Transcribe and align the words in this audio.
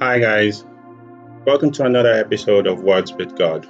Hi, 0.00 0.18
guys. 0.18 0.64
Welcome 1.46 1.70
to 1.70 1.84
another 1.84 2.12
episode 2.12 2.66
of 2.66 2.82
Words 2.82 3.12
with 3.12 3.38
God. 3.38 3.64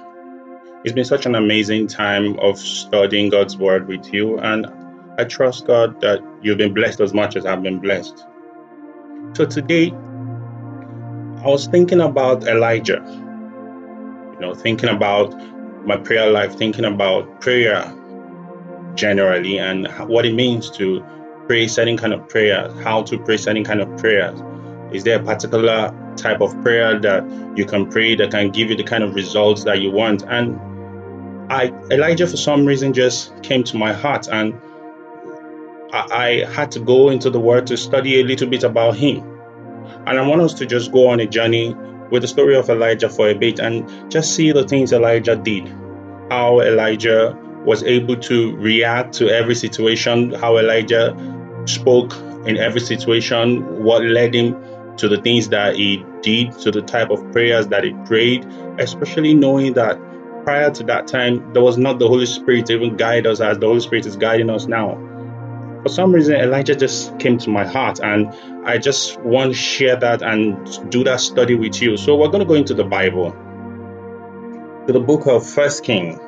It's 0.83 0.91
been 0.91 1.05
such 1.05 1.27
an 1.27 1.35
amazing 1.35 1.85
time 1.85 2.39
of 2.39 2.57
studying 2.57 3.29
God's 3.29 3.57
Word 3.57 3.87
with 3.87 4.11
you, 4.11 4.39
and 4.39 4.65
I 5.19 5.25
trust 5.25 5.67
God 5.67 6.01
that 6.01 6.21
you've 6.41 6.57
been 6.57 6.73
blessed 6.73 6.99
as 6.99 7.13
much 7.13 7.35
as 7.35 7.45
I've 7.45 7.61
been 7.61 7.79
blessed. 7.79 8.25
So, 9.33 9.45
today, 9.45 9.91
I 9.91 11.47
was 11.47 11.67
thinking 11.67 12.01
about 12.01 12.47
Elijah. 12.47 13.03
You 14.33 14.39
know, 14.39 14.55
thinking 14.55 14.89
about 14.89 15.31
my 15.85 15.95
prayer 15.95 16.31
life, 16.31 16.55
thinking 16.55 16.85
about 16.85 17.39
prayer 17.39 17.83
generally, 18.95 19.59
and 19.59 19.87
what 20.09 20.25
it 20.25 20.33
means 20.33 20.71
to 20.71 21.05
pray 21.45 21.67
certain 21.67 21.97
kind 21.97 22.13
of 22.13 22.27
prayers, 22.27 22.73
how 22.81 23.03
to 23.03 23.19
pray 23.19 23.37
certain 23.37 23.63
kind 23.63 23.79
of 23.79 23.95
prayers. 23.97 24.41
Is 24.91 25.03
there 25.03 25.19
a 25.19 25.23
particular 25.23 25.93
type 26.17 26.41
of 26.41 26.59
prayer 26.61 26.99
that 26.99 27.23
you 27.55 27.65
can 27.65 27.89
pray 27.89 28.15
that 28.15 28.31
can 28.31 28.49
give 28.49 28.69
you 28.69 28.75
the 28.75 28.83
kind 28.83 29.03
of 29.03 29.15
results 29.15 29.63
that 29.63 29.81
you 29.81 29.91
want? 29.91 30.23
And 30.23 30.59
I 31.51 31.67
Elijah 31.91 32.27
for 32.27 32.37
some 32.37 32.65
reason 32.65 32.93
just 32.93 33.41
came 33.43 33.63
to 33.65 33.77
my 33.77 33.93
heart 33.93 34.27
and 34.27 34.59
I, 35.93 36.07
I 36.11 36.51
had 36.51 36.71
to 36.71 36.79
go 36.79 37.09
into 37.09 37.29
the 37.29 37.39
word 37.39 37.67
to 37.67 37.77
study 37.77 38.19
a 38.19 38.23
little 38.23 38.47
bit 38.47 38.63
about 38.63 38.95
him. 38.95 39.23
And 40.07 40.19
I 40.19 40.27
want 40.27 40.41
us 40.41 40.53
to 40.55 40.65
just 40.65 40.91
go 40.91 41.07
on 41.07 41.19
a 41.19 41.27
journey 41.27 41.75
with 42.11 42.21
the 42.21 42.27
story 42.27 42.55
of 42.55 42.69
Elijah 42.69 43.09
for 43.09 43.29
a 43.29 43.33
bit 43.33 43.59
and 43.59 44.11
just 44.11 44.35
see 44.35 44.51
the 44.51 44.67
things 44.67 44.93
Elijah 44.93 45.35
did. 45.35 45.67
How 46.29 46.61
Elijah 46.61 47.37
was 47.65 47.83
able 47.83 48.15
to 48.15 48.55
react 48.57 49.13
to 49.15 49.29
every 49.29 49.55
situation, 49.55 50.33
how 50.33 50.57
Elijah 50.57 51.15
spoke 51.65 52.13
in 52.45 52.57
every 52.57 52.81
situation, 52.81 53.83
what 53.83 54.03
led 54.03 54.35
him 54.35 54.55
to 54.97 55.07
the 55.07 55.21
things 55.21 55.49
that 55.49 55.75
he 55.75 56.05
did, 56.21 56.51
to 56.59 56.71
the 56.71 56.81
type 56.81 57.09
of 57.09 57.31
prayers 57.31 57.67
that 57.67 57.83
he 57.83 57.93
prayed, 58.05 58.45
especially 58.79 59.33
knowing 59.33 59.73
that 59.73 59.99
prior 60.43 60.69
to 60.71 60.83
that 60.83 61.07
time, 61.07 61.53
there 61.53 61.63
was 61.63 61.77
not 61.77 61.99
the 61.99 62.07
Holy 62.07 62.25
Spirit 62.25 62.67
to 62.67 62.73
even 62.73 62.95
guide 62.95 63.25
us 63.27 63.41
as 63.41 63.57
the 63.57 63.65
Holy 63.65 63.79
Spirit 63.79 64.05
is 64.05 64.15
guiding 64.15 64.49
us 64.49 64.67
now. 64.67 64.95
For 65.83 65.89
some 65.89 66.11
reason, 66.11 66.35
Elijah 66.35 66.75
just 66.75 67.17
came 67.19 67.37
to 67.39 67.49
my 67.49 67.65
heart, 67.65 67.99
and 67.99 68.27
I 68.65 68.77
just 68.77 69.19
want 69.21 69.51
to 69.51 69.57
share 69.57 69.95
that 69.97 70.21
and 70.21 70.91
do 70.91 71.03
that 71.03 71.19
study 71.19 71.55
with 71.55 71.81
you. 71.81 71.97
So, 71.97 72.15
we're 72.15 72.29
going 72.29 72.39
to 72.39 72.45
go 72.45 72.55
into 72.55 72.73
the 72.73 72.83
Bible, 72.83 73.31
to 74.87 74.93
the 74.93 74.99
book 74.99 75.27
of 75.27 75.47
First 75.47 75.83
King, 75.83 76.19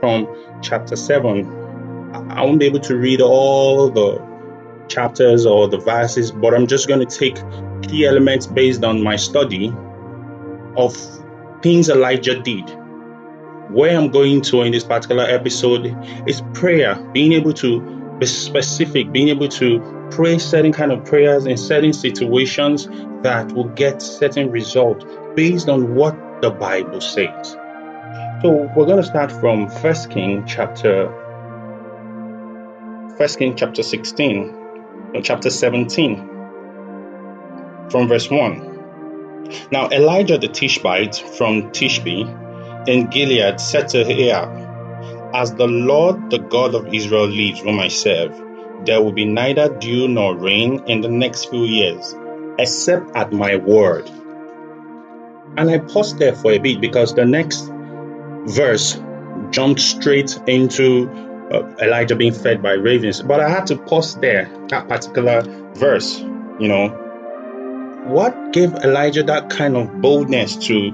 from 0.00 0.28
chapter 0.62 0.96
7. 0.96 1.64
I 2.30 2.42
won't 2.42 2.60
be 2.60 2.66
able 2.66 2.80
to 2.80 2.96
read 2.96 3.20
all 3.20 3.90
the 3.90 4.22
chapters 4.88 5.46
or 5.46 5.68
the 5.68 5.78
verses, 5.78 6.30
but 6.30 6.54
I'm 6.54 6.66
just 6.66 6.88
going 6.88 7.06
to 7.06 7.18
take 7.18 7.36
key 7.86 8.06
elements 8.06 8.46
based 8.46 8.84
on 8.84 9.02
my 9.02 9.16
study 9.16 9.72
of 10.76 10.96
things 11.62 11.88
Elijah 11.88 12.40
did. 12.40 12.68
Where 13.70 13.96
I'm 13.96 14.10
going 14.10 14.42
to 14.42 14.62
in 14.62 14.72
this 14.72 14.84
particular 14.84 15.24
episode 15.24 15.96
is 16.28 16.42
prayer, 16.52 16.94
being 17.12 17.32
able 17.32 17.52
to 17.54 17.80
be 18.18 18.26
specific, 18.26 19.10
being 19.12 19.28
able 19.28 19.48
to 19.48 20.08
pray 20.10 20.38
certain 20.38 20.72
kind 20.72 20.92
of 20.92 21.04
prayers 21.04 21.46
in 21.46 21.56
certain 21.56 21.92
situations 21.92 22.88
that 23.22 23.50
will 23.52 23.68
get 23.70 24.02
certain 24.02 24.50
results 24.50 25.04
based 25.34 25.68
on 25.68 25.94
what 25.94 26.16
the 26.42 26.50
Bible 26.50 27.00
says. 27.00 27.56
So 28.42 28.70
we're 28.76 28.86
going 28.86 28.98
to 28.98 29.04
start 29.04 29.32
from 29.32 29.68
First 29.68 30.10
King 30.10 30.44
chapter 30.46 31.08
First 33.16 33.38
King 33.38 33.56
chapter 33.56 33.82
16 33.82 34.64
chapter 35.22 35.50
17, 35.50 36.28
from 37.90 38.08
verse 38.08 38.30
1. 38.30 39.68
Now 39.70 39.88
Elijah 39.90 40.38
the 40.38 40.48
Tishbite 40.48 41.16
from 41.16 41.70
Tishbe 41.70 42.88
in 42.88 43.06
Gilead 43.08 43.60
said 43.60 43.88
to 43.88 44.04
Ahab, 44.10 44.48
As 45.34 45.54
the 45.54 45.66
Lord 45.66 46.30
the 46.30 46.38
God 46.38 46.74
of 46.74 46.92
Israel 46.92 47.26
lives, 47.26 47.60
whom 47.60 47.80
I 47.80 47.88
serve, 47.88 48.32
there 48.84 49.02
will 49.02 49.12
be 49.12 49.24
neither 49.24 49.68
dew 49.78 50.08
nor 50.08 50.36
rain 50.36 50.82
in 50.86 51.00
the 51.00 51.08
next 51.08 51.46
few 51.46 51.64
years, 51.64 52.14
except 52.58 53.16
at 53.16 53.32
my 53.32 53.56
word. 53.56 54.08
And 55.56 55.70
I 55.70 55.78
paused 55.78 56.18
there 56.18 56.34
for 56.34 56.52
a 56.52 56.58
bit 56.58 56.80
because 56.80 57.14
the 57.14 57.24
next 57.24 57.70
verse 58.46 59.00
jumped 59.50 59.80
straight 59.80 60.38
into 60.46 61.08
uh, 61.52 61.62
Elijah 61.80 62.16
being 62.16 62.32
fed 62.32 62.62
by 62.62 62.72
ravens. 62.72 63.22
But 63.22 63.40
I 63.40 63.48
had 63.48 63.66
to 63.68 63.76
pause 63.76 64.16
there, 64.16 64.50
that 64.68 64.88
particular 64.88 65.42
verse, 65.74 66.20
you 66.58 66.68
know. 66.68 67.03
What 68.04 68.52
gave 68.52 68.74
Elijah 68.74 69.22
that 69.22 69.50
kind 69.50 69.76
of 69.76 70.00
boldness 70.00 70.56
to 70.66 70.92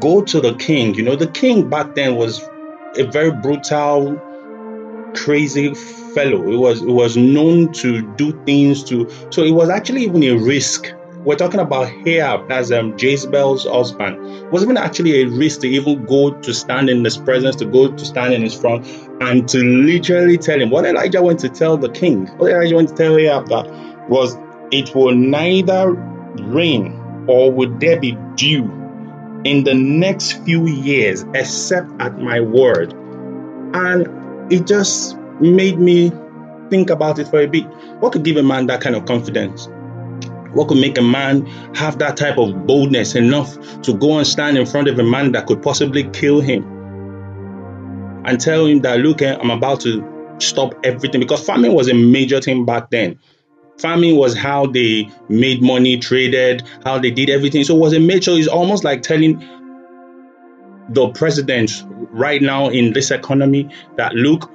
go 0.00 0.22
to 0.22 0.40
the 0.40 0.54
king? 0.54 0.94
You 0.94 1.02
know, 1.02 1.16
the 1.16 1.26
king 1.26 1.68
back 1.68 1.94
then 1.94 2.16
was 2.16 2.42
a 2.96 3.04
very 3.04 3.30
brutal, 3.32 4.20
crazy 5.14 5.74
fellow. 6.14 6.50
It 6.50 6.56
was 6.56 6.82
it 6.82 6.90
was 6.90 7.16
known 7.16 7.72
to 7.74 8.02
do 8.16 8.32
things 8.44 8.84
to 8.84 9.10
so 9.30 9.42
it 9.42 9.52
was 9.52 9.68
actually 9.68 10.02
even 10.02 10.22
a 10.24 10.36
risk 10.36 10.92
we're 11.24 11.36
talking 11.36 11.60
about 11.60 11.90
Ahab, 12.06 12.48
that's 12.48 12.70
um, 12.70 12.94
Jezebel's 12.98 13.64
husband. 13.64 14.16
It 14.16 14.52
was 14.52 14.62
even 14.62 14.76
actually 14.76 15.22
a 15.22 15.26
risk 15.26 15.60
to 15.60 15.66
even 15.68 16.04
go 16.04 16.30
to 16.30 16.52
stand 16.52 16.90
in 16.90 17.02
his 17.02 17.16
presence, 17.16 17.56
to 17.56 17.64
go 17.64 17.90
to 17.90 18.04
stand 18.04 18.34
in 18.34 18.42
his 18.42 18.54
front, 18.54 18.86
and 19.22 19.48
to 19.48 19.58
literally 19.58 20.36
tell 20.36 20.60
him 20.60 20.68
what 20.68 20.84
Elijah 20.84 21.22
went 21.22 21.40
to 21.40 21.48
tell 21.48 21.78
the 21.78 21.88
king. 21.88 22.26
What 22.36 22.50
Elijah 22.52 22.76
went 22.76 22.90
to 22.90 22.94
tell 22.94 23.16
Ahab 23.16 23.48
that 23.48 23.66
was 24.10 24.36
it 24.70 24.94
will 24.94 25.14
neither 25.14 25.94
rain 26.42 27.00
or 27.26 27.50
would 27.50 27.80
there 27.80 27.98
be 27.98 28.16
dew 28.34 28.70
in 29.44 29.64
the 29.64 29.74
next 29.74 30.32
few 30.44 30.66
years 30.66 31.24
except 31.34 31.90
at 32.00 32.18
my 32.18 32.40
word. 32.40 32.92
And 33.74 34.52
it 34.52 34.66
just 34.66 35.16
made 35.40 35.78
me 35.78 36.10
think 36.70 36.90
about 36.90 37.18
it 37.18 37.28
for 37.28 37.40
a 37.40 37.46
bit. 37.46 37.64
What 38.00 38.12
could 38.12 38.24
give 38.24 38.36
a 38.36 38.42
man 38.42 38.66
that 38.66 38.80
kind 38.80 38.96
of 38.96 39.04
confidence? 39.04 39.68
What 40.52 40.68
could 40.68 40.78
make 40.78 40.96
a 40.96 41.02
man 41.02 41.44
have 41.74 41.98
that 41.98 42.16
type 42.16 42.38
of 42.38 42.66
boldness 42.66 43.14
enough 43.14 43.56
to 43.82 43.94
go 43.94 44.18
and 44.18 44.26
stand 44.26 44.56
in 44.56 44.66
front 44.66 44.88
of 44.88 44.98
a 44.98 45.02
man 45.02 45.32
that 45.32 45.46
could 45.46 45.62
possibly 45.62 46.04
kill 46.10 46.40
him 46.40 46.64
and 48.24 48.40
tell 48.40 48.64
him 48.64 48.80
that, 48.80 49.00
look, 49.00 49.20
eh, 49.20 49.36
I'm 49.38 49.50
about 49.50 49.80
to 49.80 50.36
stop 50.38 50.74
everything? 50.84 51.20
Because 51.20 51.44
farming 51.44 51.74
was 51.74 51.88
a 51.88 51.94
major 51.94 52.40
thing 52.40 52.64
back 52.64 52.90
then. 52.90 53.18
Farming 53.78 54.16
was 54.16 54.36
how 54.36 54.66
they 54.66 55.10
made 55.28 55.62
money, 55.62 55.98
traded, 55.98 56.62
how 56.84 56.98
they 56.98 57.10
did 57.10 57.28
everything. 57.28 57.64
So 57.64 57.76
it 57.76 57.80
was 57.80 57.92
a 57.92 58.00
major, 58.00 58.32
it's 58.32 58.46
almost 58.46 58.84
like 58.84 59.02
telling 59.02 59.38
the 60.90 61.08
president 61.10 61.84
right 62.10 62.40
now 62.40 62.68
in 62.68 62.92
this 62.92 63.10
economy 63.10 63.68
that, 63.96 64.14
look, 64.14 64.50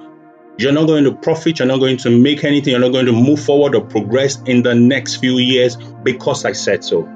you're 0.58 0.72
not 0.72 0.86
going 0.86 1.04
to 1.04 1.12
profit, 1.12 1.58
you're 1.58 1.68
not 1.68 1.80
going 1.80 1.96
to 1.98 2.10
make 2.10 2.44
anything, 2.44 2.72
you're 2.72 2.80
not 2.80 2.92
going 2.92 3.06
to 3.06 3.12
move 3.12 3.42
forward 3.42 3.74
or 3.74 3.82
progress 3.82 4.40
in 4.42 4.62
the 4.62 4.74
next 4.74 5.16
few 5.16 5.38
years 5.38 5.76
because 6.02 6.44
I 6.44 6.52
said 6.52 6.84
so. 6.84 7.08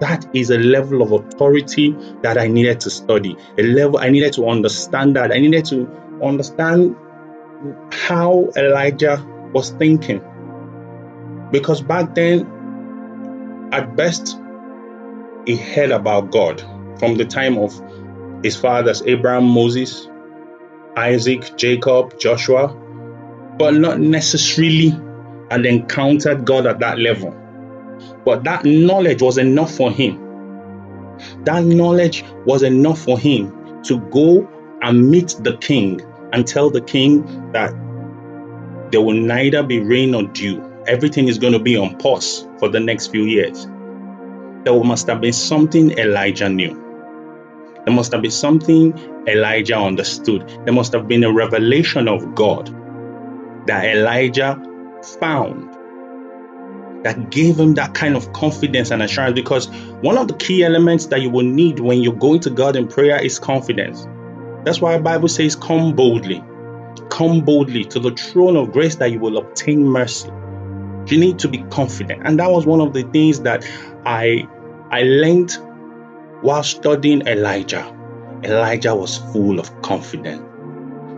That 0.00 0.26
is 0.34 0.50
a 0.50 0.58
level 0.58 1.02
of 1.02 1.12
authority 1.12 1.94
that 2.22 2.38
I 2.38 2.46
needed 2.46 2.80
to 2.80 2.90
study, 2.90 3.36
a 3.58 3.62
level 3.62 3.98
I 3.98 4.08
needed 4.08 4.32
to 4.34 4.48
understand 4.48 5.14
that. 5.16 5.30
I 5.30 5.38
needed 5.38 5.66
to 5.66 5.86
understand 6.22 6.96
how 7.92 8.48
Elijah 8.56 9.24
was 9.52 9.70
thinking. 9.70 10.22
Because 11.50 11.80
back 11.80 12.14
then, 12.14 13.68
at 13.72 13.96
best, 13.96 14.38
he 15.46 15.56
heard 15.56 15.90
about 15.90 16.30
God 16.30 16.60
from 16.98 17.16
the 17.16 17.24
time 17.24 17.58
of 17.58 17.72
his 18.42 18.56
fathers, 18.56 19.02
Abraham, 19.06 19.44
Moses, 19.44 20.08
Isaac, 20.96 21.56
Jacob, 21.56 22.18
Joshua, 22.18 22.68
but 23.58 23.74
not 23.74 24.00
necessarily 24.00 24.90
had 25.50 25.66
encountered 25.66 26.44
God 26.44 26.66
at 26.66 26.78
that 26.80 26.98
level. 26.98 27.36
But 28.24 28.44
that 28.44 28.64
knowledge 28.64 29.22
was 29.22 29.38
enough 29.38 29.74
for 29.74 29.90
him. 29.90 30.18
That 31.44 31.64
knowledge 31.64 32.24
was 32.46 32.62
enough 32.62 33.00
for 33.00 33.18
him 33.18 33.82
to 33.82 33.98
go 34.10 34.48
and 34.82 35.10
meet 35.10 35.36
the 35.40 35.56
king 35.58 36.00
and 36.32 36.46
tell 36.46 36.70
the 36.70 36.80
king 36.80 37.52
that 37.52 37.72
there 38.90 39.00
will 39.00 39.14
neither 39.14 39.62
be 39.62 39.80
rain 39.80 40.12
nor 40.12 40.24
dew. 40.24 40.69
Everything 40.90 41.28
is 41.28 41.38
going 41.38 41.52
to 41.52 41.60
be 41.60 41.76
on 41.76 41.96
pause 41.98 42.48
for 42.58 42.68
the 42.68 42.80
next 42.80 43.12
few 43.12 43.22
years. 43.22 43.68
There 44.64 44.82
must 44.82 45.06
have 45.06 45.20
been 45.20 45.32
something 45.32 45.92
Elijah 45.92 46.48
knew. 46.48 46.74
There 47.84 47.94
must 47.94 48.10
have 48.10 48.22
been 48.22 48.32
something 48.32 48.98
Elijah 49.28 49.76
understood. 49.76 50.48
There 50.64 50.74
must 50.74 50.92
have 50.92 51.06
been 51.06 51.22
a 51.22 51.32
revelation 51.32 52.08
of 52.08 52.34
God 52.34 52.74
that 53.68 53.84
Elijah 53.84 54.60
found 55.20 55.72
that 57.04 57.30
gave 57.30 57.60
him 57.60 57.74
that 57.74 57.94
kind 57.94 58.16
of 58.16 58.32
confidence 58.32 58.90
and 58.90 59.00
assurance 59.00 59.34
because 59.34 59.68
one 60.02 60.18
of 60.18 60.26
the 60.26 60.34
key 60.34 60.64
elements 60.64 61.06
that 61.06 61.22
you 61.22 61.30
will 61.30 61.46
need 61.46 61.78
when 61.78 62.02
you're 62.02 62.12
going 62.14 62.40
to 62.40 62.50
God 62.50 62.74
in 62.74 62.88
prayer 62.88 63.24
is 63.24 63.38
confidence. 63.38 64.08
That's 64.64 64.80
why 64.80 64.96
the 64.96 65.04
Bible 65.04 65.28
says, 65.28 65.54
Come 65.54 65.94
boldly, 65.94 66.42
come 67.10 67.42
boldly 67.42 67.84
to 67.84 68.00
the 68.00 68.10
throne 68.10 68.56
of 68.56 68.72
grace 68.72 68.96
that 68.96 69.12
you 69.12 69.20
will 69.20 69.38
obtain 69.38 69.86
mercy. 69.86 70.30
You 71.06 71.18
need 71.18 71.38
to 71.40 71.48
be 71.48 71.58
confident. 71.70 72.22
And 72.24 72.38
that 72.38 72.50
was 72.50 72.66
one 72.66 72.80
of 72.80 72.92
the 72.92 73.02
things 73.04 73.40
that 73.40 73.64
I 74.06 74.46
I 74.90 75.02
learned 75.02 75.52
while 76.42 76.62
studying 76.62 77.26
Elijah, 77.26 77.94
Elijah 78.44 78.94
was 78.94 79.18
full 79.32 79.60
of 79.60 79.82
confidence. 79.82 80.42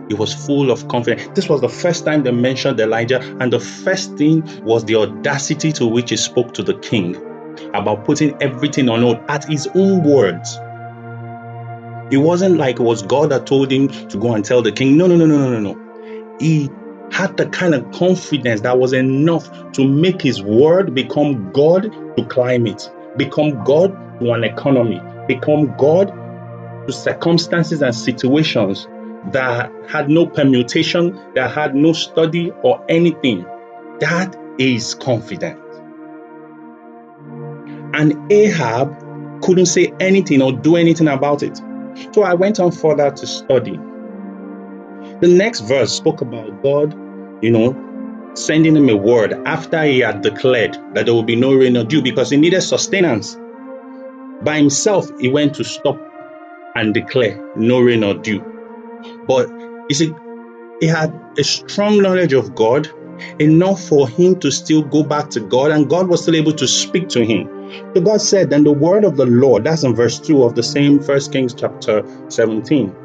He 0.09 0.15
was 0.15 0.33
full 0.33 0.69
of 0.69 0.87
confidence. 0.89 1.27
This 1.33 1.47
was 1.47 1.61
the 1.61 1.69
first 1.69 2.05
time 2.05 2.23
they 2.23 2.31
mentioned 2.31 2.79
Elijah, 2.79 3.21
and 3.39 3.51
the 3.51 3.59
first 3.59 4.17
thing 4.17 4.43
was 4.63 4.83
the 4.85 4.95
audacity 4.95 5.71
to 5.73 5.87
which 5.87 6.09
he 6.09 6.17
spoke 6.17 6.53
to 6.55 6.63
the 6.63 6.75
king 6.79 7.15
about 7.73 8.03
putting 8.03 8.39
everything 8.41 8.89
on 8.89 9.01
hold 9.01 9.17
at 9.29 9.45
his 9.45 9.67
own 9.75 10.03
words. 10.03 10.57
It 12.11 12.17
wasn't 12.17 12.57
like 12.57 12.79
it 12.79 12.83
was 12.83 13.01
God 13.01 13.29
that 13.31 13.47
told 13.47 13.71
him 13.71 13.87
to 13.87 14.17
go 14.19 14.33
and 14.33 14.43
tell 14.43 14.61
the 14.61 14.71
king. 14.71 14.97
No, 14.97 15.07
no, 15.07 15.15
no, 15.15 15.25
no, 15.25 15.37
no, 15.37 15.59
no, 15.59 15.73
no. 15.73 16.37
He 16.39 16.69
had 17.13 17.37
the 17.37 17.45
kind 17.45 17.75
of 17.75 17.89
confidence 17.91 18.61
that 18.61 18.79
was 18.79 18.91
enough 18.91 19.71
to 19.73 19.87
make 19.87 20.19
his 20.19 20.41
word 20.41 20.95
become 20.95 21.51
God 21.51 21.83
to 22.17 22.25
climate, 22.25 22.91
become 23.17 23.63
God 23.63 24.19
to 24.19 24.31
an 24.33 24.43
economy, 24.43 24.99
become 25.27 25.75
God 25.77 26.07
to 26.87 26.91
circumstances 26.91 27.83
and 27.83 27.93
situations 27.93 28.87
that 29.31 29.71
had 29.87 30.09
no 30.09 30.25
permutation, 30.25 31.13
that 31.35 31.51
had 31.51 31.75
no 31.75 31.93
study 31.93 32.51
or 32.63 32.83
anything. 32.89 33.43
That 33.99 34.35
is 34.57 34.95
confidence. 34.95 35.59
And 37.93 38.31
Ahab 38.31 39.41
couldn't 39.43 39.67
say 39.67 39.93
anything 39.99 40.41
or 40.41 40.51
do 40.51 40.77
anything 40.77 41.07
about 41.07 41.43
it. 41.43 41.61
So 42.11 42.23
I 42.23 42.33
went 42.33 42.59
on 42.59 42.71
further 42.71 43.11
to 43.11 43.27
study. 43.27 43.79
The 45.21 45.27
next 45.27 45.61
verse 45.61 45.93
spoke 45.93 46.21
about 46.21 46.63
God, 46.63 46.97
you 47.43 47.51
know, 47.51 48.31
sending 48.35 48.75
him 48.75 48.89
a 48.89 48.95
word 48.95 49.33
after 49.45 49.83
he 49.83 49.99
had 49.99 50.21
declared 50.21 50.77
that 50.93 51.05
there 51.05 51.13
would 51.13 51.25
be 51.25 51.35
no 51.35 51.53
rain 51.53 51.75
or 51.75 51.83
dew 51.83 52.01
because 52.01 52.29
he 52.29 52.37
needed 52.37 52.61
sustenance. 52.61 53.37
By 54.43 54.57
himself, 54.57 55.11
he 55.19 55.29
went 55.29 55.53
to 55.55 55.63
stop 55.65 55.99
and 56.75 56.93
declare 56.93 57.37
no 57.57 57.81
rain 57.81 58.03
or 58.03 58.13
dew. 58.13 58.41
But 59.27 59.49
you 59.89 59.95
see, 59.95 60.13
he 60.79 60.87
had 60.87 61.13
a 61.37 61.43
strong 61.43 62.01
knowledge 62.01 62.31
of 62.31 62.55
God, 62.55 62.89
enough 63.39 63.83
for 63.83 64.07
him 64.07 64.39
to 64.39 64.49
still 64.49 64.81
go 64.81 65.03
back 65.03 65.29
to 65.31 65.41
God, 65.41 65.71
and 65.71 65.89
God 65.89 66.07
was 66.07 66.21
still 66.21 66.37
able 66.37 66.53
to 66.53 66.67
speak 66.67 67.09
to 67.09 67.25
him. 67.25 67.49
So 67.93 68.01
God 68.01 68.21
said, 68.21 68.49
Then 68.49 68.63
the 68.63 68.71
word 68.71 69.03
of 69.03 69.17
the 69.17 69.25
Lord, 69.25 69.65
that's 69.65 69.83
in 69.83 69.93
verse 69.93 70.17
2 70.17 70.43
of 70.43 70.55
the 70.55 70.63
same 70.63 71.01
First 71.01 71.33
Kings 71.33 71.53
chapter 71.53 72.03
17. 72.29 72.95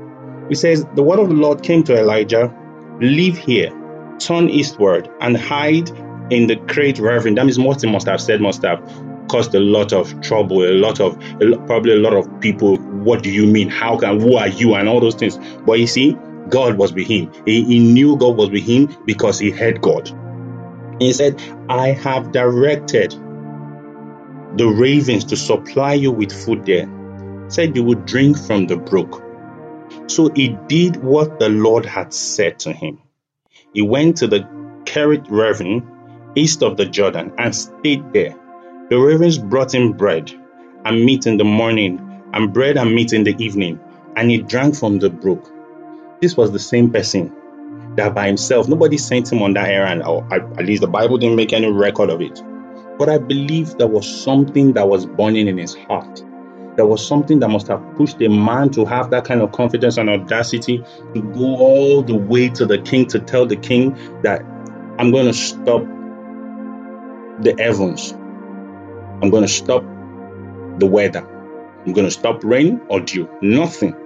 He 0.48 0.54
says, 0.54 0.86
The 0.94 1.02
word 1.02 1.18
of 1.18 1.28
the 1.28 1.34
Lord 1.34 1.64
came 1.64 1.82
to 1.84 1.98
Elijah, 1.98 2.54
Leave 3.00 3.36
here, 3.36 3.70
turn 4.18 4.48
eastward, 4.50 5.08
and 5.20 5.36
hide 5.36 5.88
in 6.30 6.46
the 6.46 6.56
Kerith 6.56 7.00
Ravine. 7.00 7.34
That 7.36 7.44
means 7.46 7.56
he 7.82 7.90
must 7.90 8.06
have 8.06 8.20
said 8.20 8.40
must 8.40 8.62
have 8.62 8.82
caused 9.28 9.54
a 9.54 9.60
lot 9.60 9.92
of 9.92 10.20
trouble, 10.20 10.62
a 10.62 10.72
lot 10.72 11.00
of, 11.00 11.18
probably 11.66 11.92
a 11.92 11.96
lot 11.96 12.14
of 12.14 12.40
people. 12.40 12.76
What 12.76 13.22
do 13.22 13.30
you 13.30 13.46
mean? 13.46 13.68
How 13.68 13.98
can, 13.98 14.20
who 14.20 14.36
are 14.36 14.48
you? 14.48 14.74
And 14.74 14.88
all 14.88 15.00
those 15.00 15.14
things. 15.14 15.38
But 15.66 15.78
you 15.78 15.86
see, 15.86 16.16
God 16.48 16.78
was 16.78 16.92
with 16.92 17.06
him. 17.06 17.30
He, 17.44 17.64
he 17.64 17.78
knew 17.78 18.16
God 18.16 18.36
was 18.36 18.50
with 18.50 18.64
him 18.64 18.94
because 19.04 19.38
he 19.38 19.50
heard 19.50 19.80
God. 19.80 20.10
He 20.98 21.12
said, 21.12 21.40
I 21.68 21.88
have 21.88 22.32
directed 22.32 23.12
the 24.56 24.66
ravens 24.66 25.24
to 25.24 25.36
supply 25.36 25.94
you 25.94 26.10
with 26.10 26.32
food 26.32 26.64
there. 26.66 26.88
Said 27.48 27.76
you 27.76 27.84
would 27.84 28.06
drink 28.06 28.38
from 28.38 28.66
the 28.66 28.76
brook. 28.76 29.22
So 30.06 30.30
he 30.34 30.56
did 30.66 30.96
what 31.02 31.38
the 31.38 31.48
Lord 31.48 31.86
had 31.86 32.12
said 32.12 32.58
to 32.60 32.72
him. 32.72 32.98
He 33.74 33.82
went 33.82 34.16
to 34.18 34.26
the 34.26 34.40
Kerith 34.84 35.26
Ravine 35.30 35.86
east 36.34 36.62
of 36.62 36.76
the 36.76 36.86
Jordan 36.86 37.32
and 37.38 37.54
stayed 37.54 38.12
there. 38.12 38.34
The 38.90 38.96
ravens 38.98 39.38
brought 39.38 39.74
him 39.74 39.92
bread 39.92 40.32
and 40.84 41.04
meat 41.04 41.26
in 41.26 41.36
the 41.36 41.44
morning, 41.44 42.00
and 42.32 42.52
bread 42.52 42.76
and 42.76 42.94
meat 42.94 43.12
in 43.12 43.24
the 43.24 43.34
evening, 43.42 43.78
and 44.16 44.30
he 44.30 44.38
drank 44.38 44.76
from 44.76 44.98
the 44.98 45.10
brook. 45.10 45.52
This 46.20 46.36
was 46.36 46.52
the 46.52 46.58
same 46.58 46.90
person 46.90 47.34
that 47.96 48.14
by 48.14 48.26
himself, 48.26 48.68
nobody 48.68 48.96
sent 48.96 49.30
him 49.32 49.42
on 49.42 49.54
that 49.54 49.68
errand, 49.68 50.02
or 50.02 50.26
at 50.32 50.64
least 50.64 50.82
the 50.82 50.88
Bible 50.88 51.18
didn't 51.18 51.36
make 51.36 51.52
any 51.52 51.70
record 51.70 52.10
of 52.10 52.20
it. 52.20 52.42
But 52.98 53.08
I 53.08 53.18
believe 53.18 53.76
there 53.76 53.86
was 53.86 54.06
something 54.06 54.72
that 54.74 54.88
was 54.88 55.04
burning 55.04 55.48
in 55.48 55.58
his 55.58 55.74
heart. 55.74 56.22
There 56.78 56.86
was 56.86 57.04
something 57.04 57.40
that 57.40 57.48
must 57.48 57.66
have 57.66 57.82
pushed 57.96 58.22
a 58.22 58.28
man 58.28 58.70
to 58.70 58.84
have 58.84 59.10
that 59.10 59.24
kind 59.24 59.42
of 59.42 59.50
confidence 59.50 59.96
and 59.96 60.08
audacity 60.08 60.78
to 61.12 61.22
go 61.34 61.56
all 61.56 62.02
the 62.02 62.14
way 62.14 62.48
to 62.50 62.64
the 62.64 62.78
king 62.78 63.04
to 63.08 63.18
tell 63.18 63.46
the 63.46 63.56
king 63.56 63.98
that 64.22 64.42
I'm 64.96 65.10
going 65.10 65.26
to 65.26 65.32
stop 65.32 65.82
the 67.42 67.56
heavens. 67.58 68.12
I'm 68.12 69.28
going 69.28 69.42
to 69.42 69.48
stop 69.48 69.82
the 70.78 70.86
weather. 70.86 71.26
I'm 71.84 71.94
going 71.94 72.06
to 72.06 72.12
stop 72.12 72.44
rain 72.44 72.80
or 72.86 73.00
dew. 73.00 73.28
Nothing. 73.42 73.96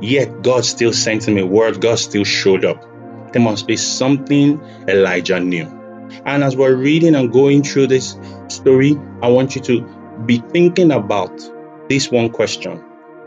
Yet 0.00 0.42
God 0.42 0.64
still 0.64 0.92
sent 0.92 1.26
him 1.26 1.36
a 1.36 1.44
word. 1.44 1.80
God 1.80 1.98
still 1.98 2.22
showed 2.22 2.64
up. 2.64 2.80
There 3.32 3.42
must 3.42 3.66
be 3.66 3.76
something 3.76 4.60
Elijah 4.86 5.40
knew. 5.40 5.66
And 6.26 6.44
as 6.44 6.56
we're 6.56 6.76
reading 6.76 7.16
and 7.16 7.32
going 7.32 7.64
through 7.64 7.88
this 7.88 8.16
story, 8.46 8.96
I 9.20 9.26
want 9.26 9.56
you 9.56 9.62
to 9.62 9.80
be 10.26 10.38
thinking 10.38 10.92
about 10.92 11.55
this 11.88 12.10
one 12.10 12.30
question 12.30 12.78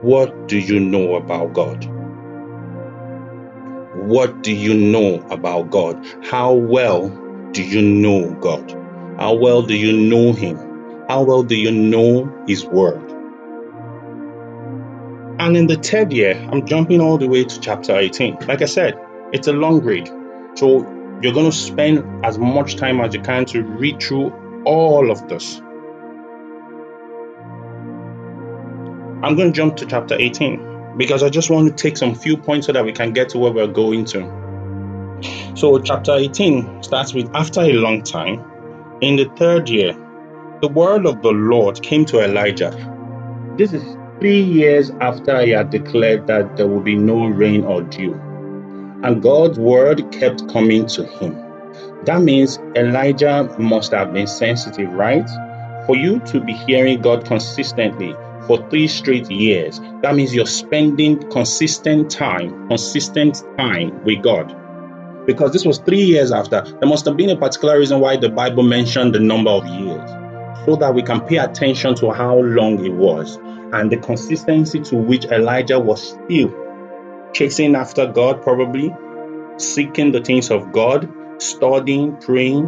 What 0.02 0.48
do 0.48 0.58
you 0.58 0.80
know 0.80 1.16
about 1.16 1.54
God? 1.54 1.86
What 3.96 4.44
do 4.44 4.54
you 4.54 4.74
know 4.74 5.26
about 5.30 5.72
God? 5.72 6.06
How 6.24 6.54
well 6.54 7.10
do 7.52 7.64
you 7.64 7.82
know 7.82 8.34
God? 8.36 8.72
How 9.18 9.34
well 9.34 9.62
do 9.62 9.76
you 9.76 9.98
know 9.98 10.34
Him? 10.34 10.58
How 11.08 11.24
well 11.24 11.44
do 11.44 11.56
you 11.56 11.72
know 11.72 12.32
His 12.48 12.66
Word? 12.66 13.04
And 15.40 15.56
in 15.56 15.68
the 15.68 15.78
third 15.78 16.12
year, 16.14 16.36
I'm 16.52 16.66
jumping 16.66 17.02
all 17.02 17.18
the 17.18 17.28
way 17.28 17.46
to 17.46 17.60
chapter 17.62 17.98
18. 17.98 18.40
Like 18.48 18.62
I 18.62 18.66
said, 18.66 18.96
it's 19.34 19.48
a 19.48 19.54
long 19.54 19.82
read. 19.82 20.08
So 20.56 20.82
you're 21.22 21.34
going 21.34 21.50
to 21.50 21.58
spend 21.58 22.26
as 22.26 22.38
much 22.38 22.76
time 22.76 23.00
as 23.02 23.14
you 23.14 23.22
can 23.22 23.46
to 23.46 23.64
read 23.64 24.02
through 24.02 24.34
all 24.66 25.12
of 25.12 25.28
this. 25.30 25.62
I'm 29.22 29.36
going 29.36 29.52
to 29.52 29.56
jump 29.56 29.76
to 29.78 29.86
chapter 29.86 30.16
18 30.18 30.96
because 30.96 31.24
I 31.24 31.30
just 31.30 31.50
want 31.50 31.68
to 31.68 31.74
take 31.84 31.98
some 31.98 32.16
few 32.16 32.38
points 32.38 32.68
so 32.68 32.72
that 32.72 32.86
we 32.86 32.94
can 32.94 33.12
get 33.12 33.28
to 33.30 33.38
where 33.38 33.52
we're 33.52 33.68
going 33.68 34.06
to. 34.06 35.20
So, 35.56 35.78
chapter 35.80 36.14
18 36.14 36.84
starts 36.84 37.14
with 37.14 37.30
After 37.36 37.60
a 37.60 37.74
long 37.74 38.02
time, 38.02 38.42
in 39.02 39.18
the 39.18 39.26
third 39.36 39.68
year, 39.68 39.92
the 40.62 40.70
word 40.70 41.06
of 41.06 41.22
the 41.22 41.32
Lord 41.32 41.84
came 41.84 42.06
to 42.06 42.22
Elijah. 42.22 42.72
This 43.58 43.74
is 43.74 43.84
three 44.22 44.40
years 44.40 44.90
after 45.02 45.42
he 45.42 45.50
had 45.50 45.70
declared 45.70 46.26
that 46.28 46.56
there 46.56 46.68
will 46.68 46.80
be 46.80 46.96
no 46.96 47.28
rain 47.28 47.66
or 47.66 47.82
dew. 47.82 48.14
And 49.04 49.22
God's 49.22 49.60
word 49.60 50.10
kept 50.14 50.48
coming 50.48 50.86
to 50.88 51.06
him. 51.06 51.36
That 52.06 52.22
means 52.22 52.58
Elijah 52.78 53.54
must 53.60 53.92
have 53.92 54.14
been 54.14 54.28
sensitive, 54.28 54.94
right? 54.94 55.30
For 55.86 55.98
you 55.98 56.20
to 56.22 56.40
be 56.40 56.54
hearing 56.54 57.02
God 57.02 57.26
consistently 57.26 58.16
for 58.50 58.68
three 58.72 58.88
straight 58.88 59.30
years, 59.30 59.80
that 60.02 60.16
means 60.16 60.34
you're 60.34 60.48
spending 60.48 61.20
consistent 61.30 62.10
time, 62.10 62.68
consistent 62.68 63.44
time 63.60 64.04
with 64.04 64.24
God. 64.24 64.56
Because 65.28 65.54
this 65.54 65.66
was 65.66 65.78
three 65.78 66.02
years 66.02 66.32
after, 66.32 66.62
there 66.62 66.90
must 66.90 67.06
have 67.06 67.16
been 67.16 67.30
a 67.30 67.38
particular 67.38 67.78
reason 67.78 68.00
why 68.00 68.18
the 68.18 68.28
Bible 68.28 68.64
mentioned 68.64 69.14
the 69.14 69.20
number 69.20 69.52
of 69.52 69.68
years, 69.68 70.10
so 70.66 70.76
that 70.78 70.96
we 70.96 71.04
can 71.04 71.22
pay 71.22 71.38
attention 71.38 71.94
to 71.98 72.10
how 72.10 72.40
long 72.40 72.84
it 72.84 72.92
was 72.92 73.36
and 73.72 73.92
the 73.92 73.98
consistency 73.98 74.80
to 74.80 74.96
which 74.96 75.26
Elijah 75.26 75.80
was 75.80 76.14
still 76.14 76.52
chasing 77.34 77.76
after 77.76 78.08
God, 78.08 78.42
probably 78.42 78.92
seeking 79.58 80.12
the 80.12 80.22
things 80.22 80.50
of 80.50 80.72
God, 80.72 81.08
studying, 81.38 82.18
praying, 82.18 82.66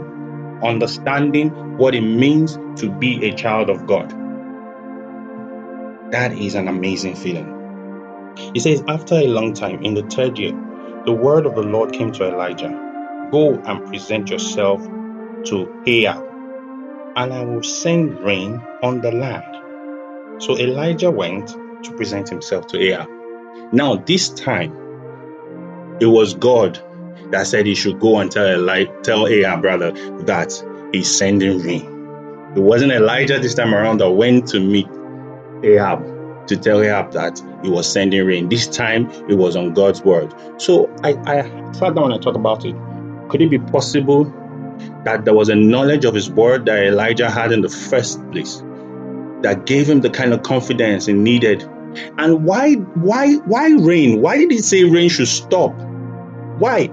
understanding 0.63 1.49
what 1.79 1.95
it 1.95 2.01
means 2.01 2.59
to 2.79 2.91
be 2.91 3.27
a 3.27 3.33
child 3.33 3.71
of 3.71 3.87
God. 3.87 4.20
That 6.11 6.33
is 6.33 6.55
an 6.55 6.67
amazing 6.67 7.15
feeling. 7.15 7.61
He 8.53 8.59
says, 8.59 8.83
After 8.87 9.15
a 9.15 9.27
long 9.27 9.53
time, 9.53 9.83
in 9.83 9.93
the 9.93 10.03
third 10.03 10.37
year, 10.37 10.51
the 11.05 11.13
word 11.13 11.45
of 11.45 11.55
the 11.55 11.63
Lord 11.63 11.93
came 11.93 12.11
to 12.13 12.27
Elijah 12.27 12.69
Go 13.31 13.53
and 13.53 13.87
present 13.87 14.29
yourself 14.29 14.85
to 15.45 15.83
Ahab, 15.87 16.21
and 17.15 17.33
I 17.33 17.45
will 17.45 17.63
send 17.63 18.19
rain 18.19 18.61
on 18.83 18.99
the 18.99 19.13
land. 19.13 20.43
So 20.43 20.57
Elijah 20.59 21.09
went 21.09 21.47
to 21.85 21.93
present 21.95 22.27
himself 22.27 22.67
to 22.67 22.79
Ahab. 22.79 23.07
Now, 23.71 23.95
this 23.95 24.29
time, 24.29 24.75
it 26.01 26.07
was 26.07 26.33
God 26.33 26.77
that 27.31 27.47
said 27.47 27.65
he 27.65 27.75
should 27.75 28.01
go 28.01 28.19
and 28.19 28.29
tell 28.29 28.47
Eli- 28.47 29.01
tell 29.03 29.27
Ahab, 29.27 29.61
brother, 29.61 29.91
that 30.25 30.51
he's 30.91 31.15
sending 31.17 31.59
rain. 31.59 32.51
It 32.55 32.59
wasn't 32.59 32.91
Elijah 32.91 33.39
this 33.39 33.53
time 33.53 33.73
around 33.73 33.99
that 33.99 34.11
went 34.11 34.49
to 34.49 34.59
meet 34.59 34.89
Ahab 35.63 36.47
to 36.47 36.57
tell 36.57 36.81
Ahab 36.81 37.11
that 37.13 37.41
he 37.63 37.69
was 37.69 37.91
sending 37.91 38.25
rain. 38.25 38.49
This 38.49 38.67
time, 38.67 39.09
it 39.29 39.35
was 39.35 39.55
on 39.55 39.73
God's 39.73 40.03
word. 40.03 40.33
So 40.57 40.93
I, 41.03 41.13
I 41.25 41.71
sat 41.73 41.95
down 41.95 42.11
and 42.11 42.23
thought 42.23 42.35
about 42.35 42.65
it. 42.65 42.75
Could 43.29 43.41
it 43.41 43.49
be 43.49 43.59
possible 43.59 44.25
that 45.05 45.25
there 45.25 45.33
was 45.33 45.49
a 45.49 45.55
knowledge 45.55 46.05
of 46.05 46.13
his 46.15 46.29
word 46.29 46.65
that 46.65 46.83
Elijah 46.83 47.29
had 47.29 47.51
in 47.51 47.61
the 47.61 47.69
first 47.69 48.19
place? 48.31 48.63
that 49.41 49.65
gave 49.65 49.89
him 49.89 50.01
the 50.01 50.09
kind 50.09 50.33
of 50.33 50.43
confidence 50.43 51.05
he 51.05 51.13
needed. 51.13 51.63
And 52.17 52.45
why, 52.45 52.73
why, 52.75 53.35
why 53.35 53.69
rain? 53.79 54.21
Why 54.21 54.37
did 54.37 54.51
he 54.51 54.59
say 54.59 54.83
rain 54.83 55.09
should 55.09 55.27
stop? 55.27 55.73
Why? 56.59 56.87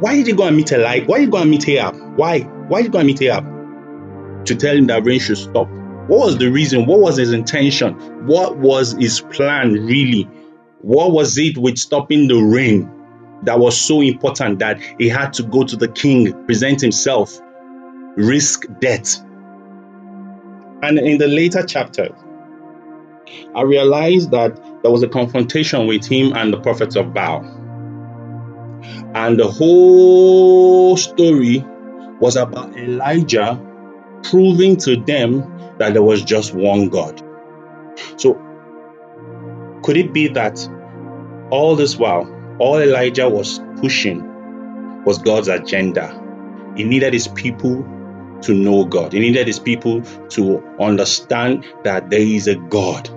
Why 0.00 0.16
did 0.16 0.26
he 0.26 0.32
go 0.32 0.46
and 0.46 0.56
meet 0.56 0.72
Elijah? 0.72 1.06
Why 1.06 1.18
did 1.18 1.24
he 1.26 1.30
go 1.30 1.38
and 1.38 1.50
meet 1.50 1.68
Ahab? 1.68 1.96
Why? 2.16 2.40
Why 2.40 2.82
did 2.82 2.86
he 2.86 2.90
go 2.90 2.98
and 2.98 3.06
meet 3.06 3.22
Ahab? 3.22 4.46
To 4.46 4.54
tell 4.54 4.76
him 4.76 4.86
that 4.86 5.04
rain 5.04 5.20
should 5.20 5.38
stop. 5.38 5.68
What 6.08 6.26
was 6.26 6.38
the 6.38 6.50
reason? 6.50 6.86
What 6.86 6.98
was 6.98 7.16
his 7.16 7.32
intention? 7.32 7.94
What 8.26 8.56
was 8.58 8.92
his 8.92 9.20
plan 9.20 9.72
really? 9.72 10.28
What 10.80 11.12
was 11.12 11.38
it 11.38 11.56
with 11.56 11.78
stopping 11.78 12.26
the 12.26 12.42
rain 12.42 12.90
that 13.44 13.60
was 13.60 13.80
so 13.80 14.00
important 14.00 14.58
that 14.58 14.80
he 14.98 15.08
had 15.08 15.32
to 15.34 15.44
go 15.44 15.62
to 15.62 15.76
the 15.76 15.86
king, 15.86 16.32
present 16.44 16.80
himself, 16.80 17.40
risk 18.16 18.64
death? 18.80 19.20
And 20.82 20.98
in 20.98 21.18
the 21.18 21.28
later 21.28 21.62
chapters, 21.62 22.10
I 23.54 23.62
realized 23.62 24.32
that 24.32 24.56
there 24.82 24.90
was 24.90 25.04
a 25.04 25.08
confrontation 25.08 25.86
with 25.86 26.04
him 26.04 26.32
and 26.34 26.52
the 26.52 26.60
prophets 26.60 26.96
of 26.96 27.14
Baal. 27.14 27.44
And 29.14 29.38
the 29.38 29.48
whole 29.48 30.96
story 30.96 31.64
was 32.18 32.34
about 32.34 32.76
Elijah 32.76 33.60
proving 34.24 34.76
to 34.78 34.96
them 34.96 35.61
that 35.82 35.94
there 35.94 36.02
was 36.02 36.22
just 36.22 36.54
one 36.54 36.88
God. 36.88 37.20
So, 38.16 38.34
could 39.82 39.96
it 39.96 40.12
be 40.12 40.28
that 40.28 40.68
all 41.50 41.74
this 41.74 41.96
while, 41.96 42.24
all 42.60 42.78
Elijah 42.78 43.28
was 43.28 43.60
pushing 43.80 44.22
was 45.04 45.18
God's 45.18 45.48
agenda? 45.48 46.06
He 46.76 46.84
needed 46.84 47.12
his 47.12 47.26
people 47.26 47.82
to 48.42 48.54
know 48.54 48.84
God. 48.84 49.12
He 49.12 49.18
needed 49.18 49.48
his 49.48 49.58
people 49.58 50.02
to 50.02 50.62
understand 50.78 51.66
that 51.82 52.10
there 52.10 52.20
is 52.20 52.46
a 52.46 52.54
God. 52.54 53.10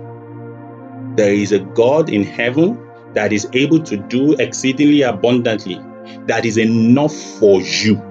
There 1.15 1.33
is 1.33 1.51
a 1.51 1.59
God 1.59 2.09
in 2.09 2.23
heaven 2.23 2.81
that 3.13 3.31
is 3.31 3.47
able 3.53 3.79
to 3.83 3.95
do 3.95 4.33
exceedingly 4.33 5.03
abundantly, 5.03 5.79
that 6.25 6.45
is 6.45 6.57
enough 6.57 7.13
for 7.39 7.61
you. 7.61 8.01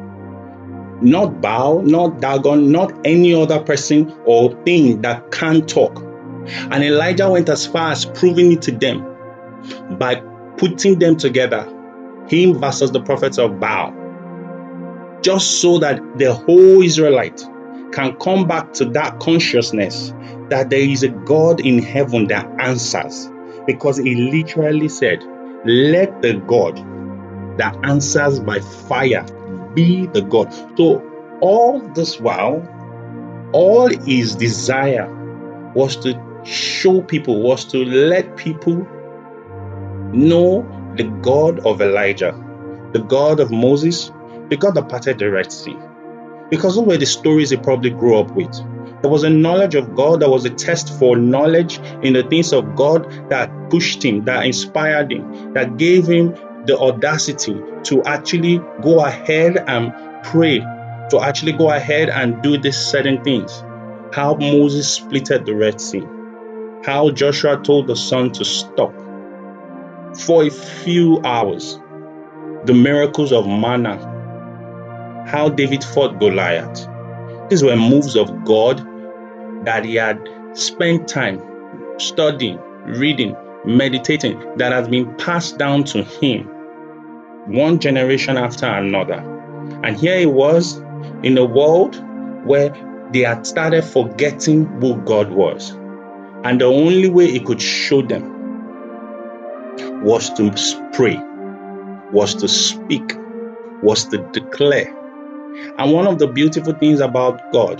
Not 1.04 1.40
Baal, 1.40 1.82
not 1.82 2.20
Dagon, 2.20 2.72
not 2.72 2.92
any 3.04 3.34
other 3.34 3.60
person 3.60 4.12
or 4.24 4.50
thing 4.64 5.02
that 5.02 5.30
can 5.30 5.66
talk. 5.66 6.00
And 6.70 6.82
Elijah 6.82 7.30
went 7.30 7.48
as 7.48 7.66
far 7.66 7.92
as 7.92 8.04
proving 8.04 8.52
it 8.52 8.62
to 8.62 8.72
them 8.72 9.00
by 9.98 10.16
putting 10.56 10.98
them 10.98 11.16
together, 11.16 11.64
him 12.28 12.58
versus 12.58 12.90
the 12.90 13.02
prophets 13.02 13.38
of 13.38 13.60
Baal 13.60 13.94
just 15.24 15.62
so 15.62 15.78
that 15.78 15.98
the 16.18 16.34
whole 16.34 16.82
Israelite 16.82 17.42
can 17.92 18.14
come 18.16 18.46
back 18.46 18.74
to 18.74 18.84
that 18.84 19.18
consciousness 19.20 20.12
that 20.50 20.68
there 20.68 20.80
is 20.80 21.02
a 21.02 21.08
God 21.08 21.60
in 21.60 21.82
heaven 21.82 22.26
that 22.28 22.46
answers. 22.60 23.30
Because 23.66 23.96
he 23.96 24.14
literally 24.14 24.90
said, 24.90 25.24
Let 25.64 26.20
the 26.20 26.34
God 26.46 26.76
that 27.56 27.74
answers 27.84 28.38
by 28.38 28.60
fire 28.60 29.24
be 29.74 30.06
the 30.06 30.22
God. 30.22 30.52
So, 30.76 31.02
all 31.40 31.80
this 31.80 32.20
while, 32.20 32.66
all 33.52 33.88
his 33.88 34.34
desire 34.34 35.08
was 35.74 35.96
to 35.96 36.20
show 36.44 37.02
people, 37.02 37.42
was 37.42 37.64
to 37.66 37.84
let 37.84 38.36
people 38.36 38.86
know 40.12 40.66
the 40.96 41.04
God 41.22 41.60
of 41.60 41.80
Elijah, 41.80 42.32
the 42.92 43.00
God 43.00 43.40
of 43.40 43.50
Moses, 43.50 44.10
the 44.48 44.56
God 44.56 44.74
that 44.74 44.88
parted 44.88 45.18
the 45.18 45.30
Red 45.30 45.50
Sea. 45.50 45.76
Because 46.50 46.76
those 46.76 46.86
were 46.86 46.96
the 46.96 47.06
stories 47.06 47.50
he 47.50 47.56
probably 47.56 47.90
grew 47.90 48.18
up 48.18 48.30
with. 48.32 48.52
There 49.02 49.10
was 49.10 49.24
a 49.24 49.30
knowledge 49.30 49.74
of 49.74 49.94
God, 49.94 50.20
there 50.20 50.30
was 50.30 50.44
a 50.44 50.50
test 50.50 50.98
for 50.98 51.16
knowledge 51.16 51.78
in 52.02 52.12
the 52.12 52.22
things 52.22 52.52
of 52.52 52.74
God 52.74 53.10
that 53.28 53.50
pushed 53.70 54.02
him, 54.02 54.24
that 54.24 54.46
inspired 54.46 55.12
him, 55.12 55.52
that 55.52 55.76
gave 55.76 56.06
him 56.06 56.34
the 56.66 56.78
audacity 56.78 57.60
to 57.84 58.02
actually 58.04 58.58
go 58.82 59.04
ahead 59.04 59.62
and 59.66 59.92
pray, 60.24 60.58
to 61.10 61.20
actually 61.20 61.52
go 61.52 61.70
ahead 61.70 62.08
and 62.08 62.42
do 62.42 62.56
these 62.58 62.76
certain 62.76 63.22
things. 63.24 63.62
How 64.12 64.34
Moses 64.34 64.98
splitted 64.98 65.44
the 65.44 65.54
Red 65.54 65.80
Sea, 65.80 66.04
how 66.84 67.10
Joshua 67.10 67.60
told 67.62 67.86
the 67.86 67.96
sun 67.96 68.32
to 68.32 68.44
stop 68.44 68.94
for 70.26 70.44
a 70.44 70.50
few 70.50 71.20
hours, 71.24 71.78
the 72.64 72.74
miracles 72.74 73.32
of 73.32 73.46
manna 73.46 74.14
how 75.26 75.48
David 75.48 75.82
fought 75.82 76.18
Goliath. 76.20 76.86
These 77.48 77.62
were 77.62 77.76
moves 77.76 78.16
of 78.16 78.44
God 78.44 78.78
that 79.64 79.84
he 79.84 79.94
had 79.94 80.28
spent 80.52 81.08
time 81.08 81.42
studying, 81.98 82.58
reading, 82.84 83.34
meditating, 83.64 84.38
that 84.56 84.72
has 84.72 84.88
been 84.88 85.14
passed 85.16 85.58
down 85.58 85.84
to 85.84 86.02
him 86.02 86.48
one 87.46 87.78
generation 87.78 88.36
after 88.36 88.66
another. 88.66 89.20
And 89.82 89.96
here 89.96 90.18
he 90.18 90.26
was 90.26 90.78
in 91.22 91.36
a 91.38 91.44
world 91.44 92.02
where 92.46 92.70
they 93.12 93.20
had 93.20 93.46
started 93.46 93.82
forgetting 93.84 94.66
who 94.80 94.96
God 95.02 95.30
was. 95.30 95.70
And 96.44 96.60
the 96.60 96.66
only 96.66 97.08
way 97.08 97.30
he 97.30 97.40
could 97.40 97.60
show 97.60 98.02
them 98.02 98.32
was 100.02 100.30
to 100.34 100.50
pray, 100.92 101.18
was 102.12 102.34
to 102.34 102.48
speak, 102.48 103.16
was 103.82 104.04
to 104.06 104.18
declare 104.32 104.94
and 105.78 105.92
one 105.92 106.06
of 106.06 106.18
the 106.18 106.26
beautiful 106.26 106.72
things 106.74 107.00
about 107.00 107.52
God 107.52 107.78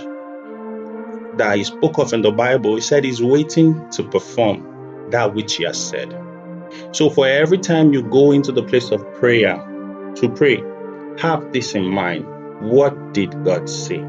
that 1.37 1.57
he 1.57 1.63
spoke 1.63 1.97
of 1.97 2.13
in 2.13 2.21
the 2.21 2.31
Bible, 2.31 2.75
he 2.75 2.81
said 2.81 3.03
he's 3.03 3.21
waiting 3.21 3.89
to 3.91 4.03
perform 4.03 4.74
that 5.11 5.33
which 5.33 5.55
he 5.55 5.63
has 5.63 5.83
said. 5.83 6.13
So 6.91 7.09
for 7.09 7.27
every 7.27 7.57
time 7.57 7.93
you 7.93 8.01
go 8.03 8.31
into 8.31 8.51
the 8.51 8.63
place 8.63 8.91
of 8.91 9.01
prayer 9.15 9.55
to 10.15 10.29
pray, 10.29 10.63
have 11.19 11.51
this 11.53 11.75
in 11.75 11.85
mind. 11.85 12.25
What 12.61 13.13
did 13.13 13.43
God 13.43 13.69
say? 13.69 14.03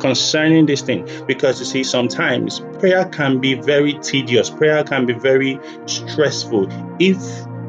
Concerning 0.00 0.66
this 0.66 0.82
thing, 0.82 1.08
because 1.26 1.60
you 1.60 1.66
see, 1.66 1.84
sometimes 1.84 2.60
prayer 2.80 3.04
can 3.04 3.38
be 3.38 3.54
very 3.54 3.94
tedious, 4.00 4.50
prayer 4.50 4.82
can 4.82 5.06
be 5.06 5.12
very 5.12 5.60
stressful 5.86 6.68
if 6.98 7.20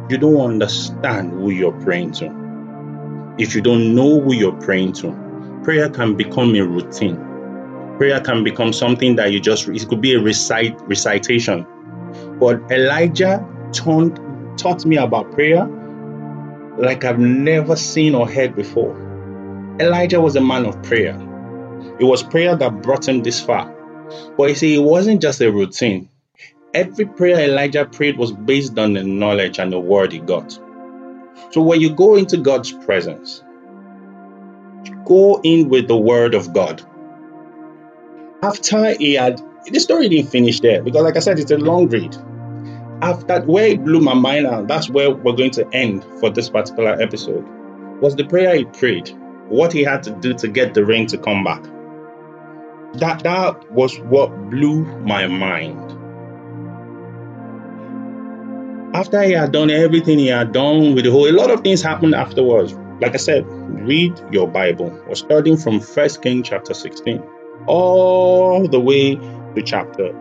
you 0.09 0.17
don't 0.17 0.41
understand 0.41 1.31
who 1.31 1.51
you're 1.51 1.79
praying 1.81 2.13
to 2.13 2.39
if 3.39 3.55
you 3.55 3.61
don't 3.61 3.95
know 3.95 4.19
who 4.19 4.33
you're 4.33 4.61
praying 4.61 4.91
to. 4.91 5.11
Prayer 5.63 5.89
can 5.89 6.15
become 6.15 6.53
a 6.55 6.61
routine. 6.61 7.15
Prayer 7.97 8.19
can 8.19 8.43
become 8.43 8.73
something 8.73 9.15
that 9.15 9.31
you 9.31 9.39
just, 9.39 9.67
it 9.69 9.87
could 9.87 10.01
be 10.01 10.13
a 10.13 10.19
recite, 10.19 10.79
recitation. 10.81 11.65
But 12.39 12.71
Elijah 12.71 13.45
taught, 13.73 14.19
taught 14.57 14.85
me 14.85 14.97
about 14.97 15.31
prayer 15.33 15.67
like 16.77 17.03
I've 17.03 17.19
never 17.19 17.75
seen 17.75 18.15
or 18.15 18.29
heard 18.29 18.55
before. 18.55 18.95
Elijah 19.79 20.21
was 20.21 20.35
a 20.35 20.41
man 20.41 20.65
of 20.65 20.81
prayer. 20.83 21.15
It 21.99 22.05
was 22.05 22.23
prayer 22.23 22.55
that 22.55 22.81
brought 22.81 23.07
him 23.07 23.21
this 23.23 23.41
far. 23.41 23.73
But 24.37 24.49
you 24.49 24.55
see, 24.55 24.75
it 24.75 24.79
wasn't 24.83 25.21
just 25.21 25.41
a 25.41 25.51
routine. 25.51 26.09
Every 26.73 27.05
prayer 27.05 27.39
Elijah 27.49 27.85
prayed 27.85 28.17
was 28.17 28.31
based 28.31 28.77
on 28.79 28.93
the 28.93 29.03
knowledge 29.03 29.59
and 29.59 29.73
the 29.73 29.79
word 29.79 30.13
he 30.13 30.19
got. 30.19 30.51
So 31.51 31.61
when 31.61 31.81
you 31.81 31.89
go 31.95 32.15
into 32.15 32.37
God's 32.37 32.71
presence, 32.71 33.43
go 35.05 35.41
in 35.43 35.69
with 35.69 35.87
the 35.87 35.97
word 35.97 36.35
of 36.35 36.53
God. 36.53 36.81
After 38.43 38.93
he 38.93 39.15
had, 39.15 39.41
the 39.71 39.79
story 39.79 40.09
didn't 40.09 40.31
finish 40.31 40.59
there 40.61 40.81
because, 40.81 41.03
like 41.03 41.17
I 41.17 41.19
said, 41.19 41.39
it's 41.39 41.51
a 41.51 41.57
long 41.57 41.89
read. 41.89 42.15
After 43.01 43.41
where 43.41 43.67
it 43.67 43.83
blew 43.83 44.01
my 44.01 44.13
mind 44.13 44.45
and 44.45 44.67
that's 44.67 44.89
where 44.89 45.11
we're 45.11 45.35
going 45.35 45.51
to 45.51 45.67
end 45.73 46.03
for 46.19 46.29
this 46.29 46.49
particular 46.49 47.01
episode, 47.01 47.45
was 48.01 48.15
the 48.15 48.25
prayer 48.25 48.55
he 48.55 48.65
prayed, 48.65 49.09
what 49.47 49.71
he 49.71 49.83
had 49.83 50.03
to 50.03 50.11
do 50.11 50.33
to 50.35 50.47
get 50.47 50.73
the 50.73 50.85
rain 50.85 51.07
to 51.07 51.17
come 51.17 51.43
back. 51.43 51.63
That 52.95 53.23
that 53.23 53.71
was 53.71 53.99
what 53.99 54.49
blew 54.49 54.83
my 55.01 55.27
mind 55.27 55.99
after 58.93 59.21
he 59.21 59.31
had 59.31 59.51
done 59.51 59.69
everything 59.69 60.19
he 60.19 60.27
had 60.27 60.51
done 60.51 60.95
with 60.95 61.05
the 61.05 61.11
whole, 61.11 61.29
a 61.29 61.31
lot 61.31 61.51
of 61.51 61.61
things 61.61 61.81
happened 61.81 62.15
afterwards. 62.15 62.73
Like 62.99 63.13
I 63.13 63.17
said, 63.17 63.45
read 63.47 64.19
your 64.31 64.47
Bible. 64.47 64.89
We're 65.07 65.15
starting 65.15 65.57
from 65.57 65.79
First 65.79 66.21
King 66.21 66.43
chapter 66.43 66.73
16 66.73 67.23
all 67.67 68.67
the 68.67 68.79
way 68.79 69.15
to 69.15 69.61
chapter 69.63 70.13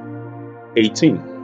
18. 0.76 1.37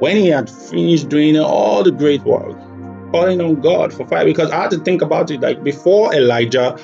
When 0.00 0.16
he 0.16 0.28
had 0.28 0.50
finished 0.50 1.08
doing 1.08 1.38
all 1.38 1.82
the 1.82 1.92
great 1.92 2.22
work, 2.22 2.58
calling 3.12 3.40
on 3.40 3.60
God 3.60 3.92
for 3.92 4.06
fire, 4.06 4.24
because 4.24 4.50
I 4.50 4.62
had 4.62 4.70
to 4.72 4.78
think 4.78 5.02
about 5.02 5.30
it 5.30 5.40
like 5.40 5.62
before 5.62 6.14
Elijah 6.14 6.76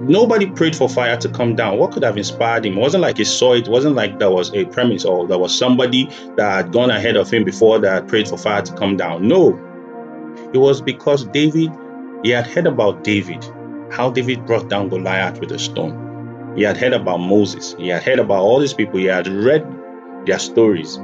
nobody 0.00 0.46
prayed 0.50 0.76
for 0.76 0.88
fire 0.88 1.16
to 1.16 1.28
come 1.28 1.54
down. 1.54 1.78
What 1.78 1.92
could 1.92 2.02
have 2.02 2.16
inspired 2.16 2.66
him? 2.66 2.76
It 2.76 2.80
wasn't 2.80 3.02
like 3.02 3.18
he 3.18 3.24
saw 3.24 3.54
it. 3.54 3.66
it 3.66 3.70
wasn't 3.70 3.94
like 3.94 4.18
there 4.18 4.30
was 4.30 4.52
a 4.54 4.64
premise 4.66 5.04
or 5.04 5.26
there 5.26 5.38
was 5.38 5.56
somebody 5.56 6.06
that 6.36 6.50
had 6.50 6.72
gone 6.72 6.90
ahead 6.90 7.16
of 7.16 7.30
him 7.30 7.44
before 7.44 7.78
that 7.80 8.08
prayed 8.08 8.28
for 8.28 8.36
fire 8.36 8.62
to 8.62 8.72
come 8.74 8.96
down. 8.96 9.26
No. 9.26 9.58
It 10.52 10.58
was 10.58 10.80
because 10.80 11.24
David, 11.26 11.72
he 12.22 12.30
had 12.30 12.46
heard 12.46 12.66
about 12.66 13.04
David, 13.04 13.44
how 13.90 14.10
David 14.10 14.46
brought 14.46 14.68
down 14.68 14.88
Goliath 14.88 15.40
with 15.40 15.52
a 15.52 15.58
stone. 15.58 16.54
He 16.56 16.62
had 16.62 16.76
heard 16.76 16.92
about 16.92 17.18
Moses. 17.18 17.74
He 17.78 17.88
had 17.88 18.02
heard 18.02 18.18
about 18.18 18.42
all 18.42 18.60
these 18.60 18.74
people. 18.74 19.00
He 19.00 19.06
had 19.06 19.26
read 19.26 19.66
their 20.26 20.38
stories. 20.38 20.98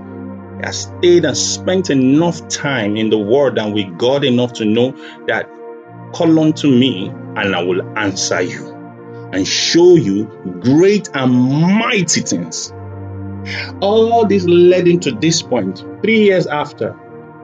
Had 0.65 0.75
stayed 0.75 1.25
and 1.25 1.37
spent 1.37 1.91
enough 1.91 2.47
time 2.49 2.97
in 2.97 3.11
the 3.11 3.19
Word 3.19 3.59
and 3.59 3.75
with 3.75 3.97
God 3.99 4.25
enough 4.25 4.53
to 4.55 4.65
know 4.65 4.93
that 5.27 5.49
call 6.13 6.39
unto 6.41 6.71
me 6.71 7.09
and 7.37 7.55
I 7.55 7.63
will 7.63 7.83
answer 7.99 8.41
you 8.43 8.75
and 9.33 9.47
show 9.47 9.97
you 9.97 10.27
great 10.61 11.09
and 11.15 11.33
mighty 11.33 12.21
things. 12.21 12.73
All 13.81 14.27
this 14.27 14.45
led 14.45 14.87
into 14.89 15.13
this 15.13 15.41
point. 15.41 15.85
Three 16.03 16.25
years 16.25 16.47
after, 16.47 16.95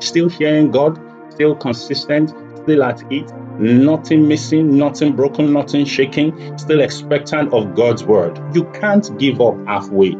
still 0.01 0.29
hearing 0.29 0.71
God, 0.71 1.01
still 1.33 1.55
consistent, 1.55 2.35
still 2.63 2.83
at 2.83 3.03
it, 3.11 3.33
nothing 3.59 4.29
missing, 4.29 4.77
nothing 4.77 5.15
broken, 5.15 5.53
nothing 5.53 5.85
shaking, 5.85 6.59
still 6.59 6.81
expectant 6.81 7.53
of 7.53 7.75
God's 7.75 8.05
word. 8.05 8.39
You 8.55 8.65
can't 8.73 9.17
give 9.19 9.41
up 9.41 9.55
halfway. 9.67 10.11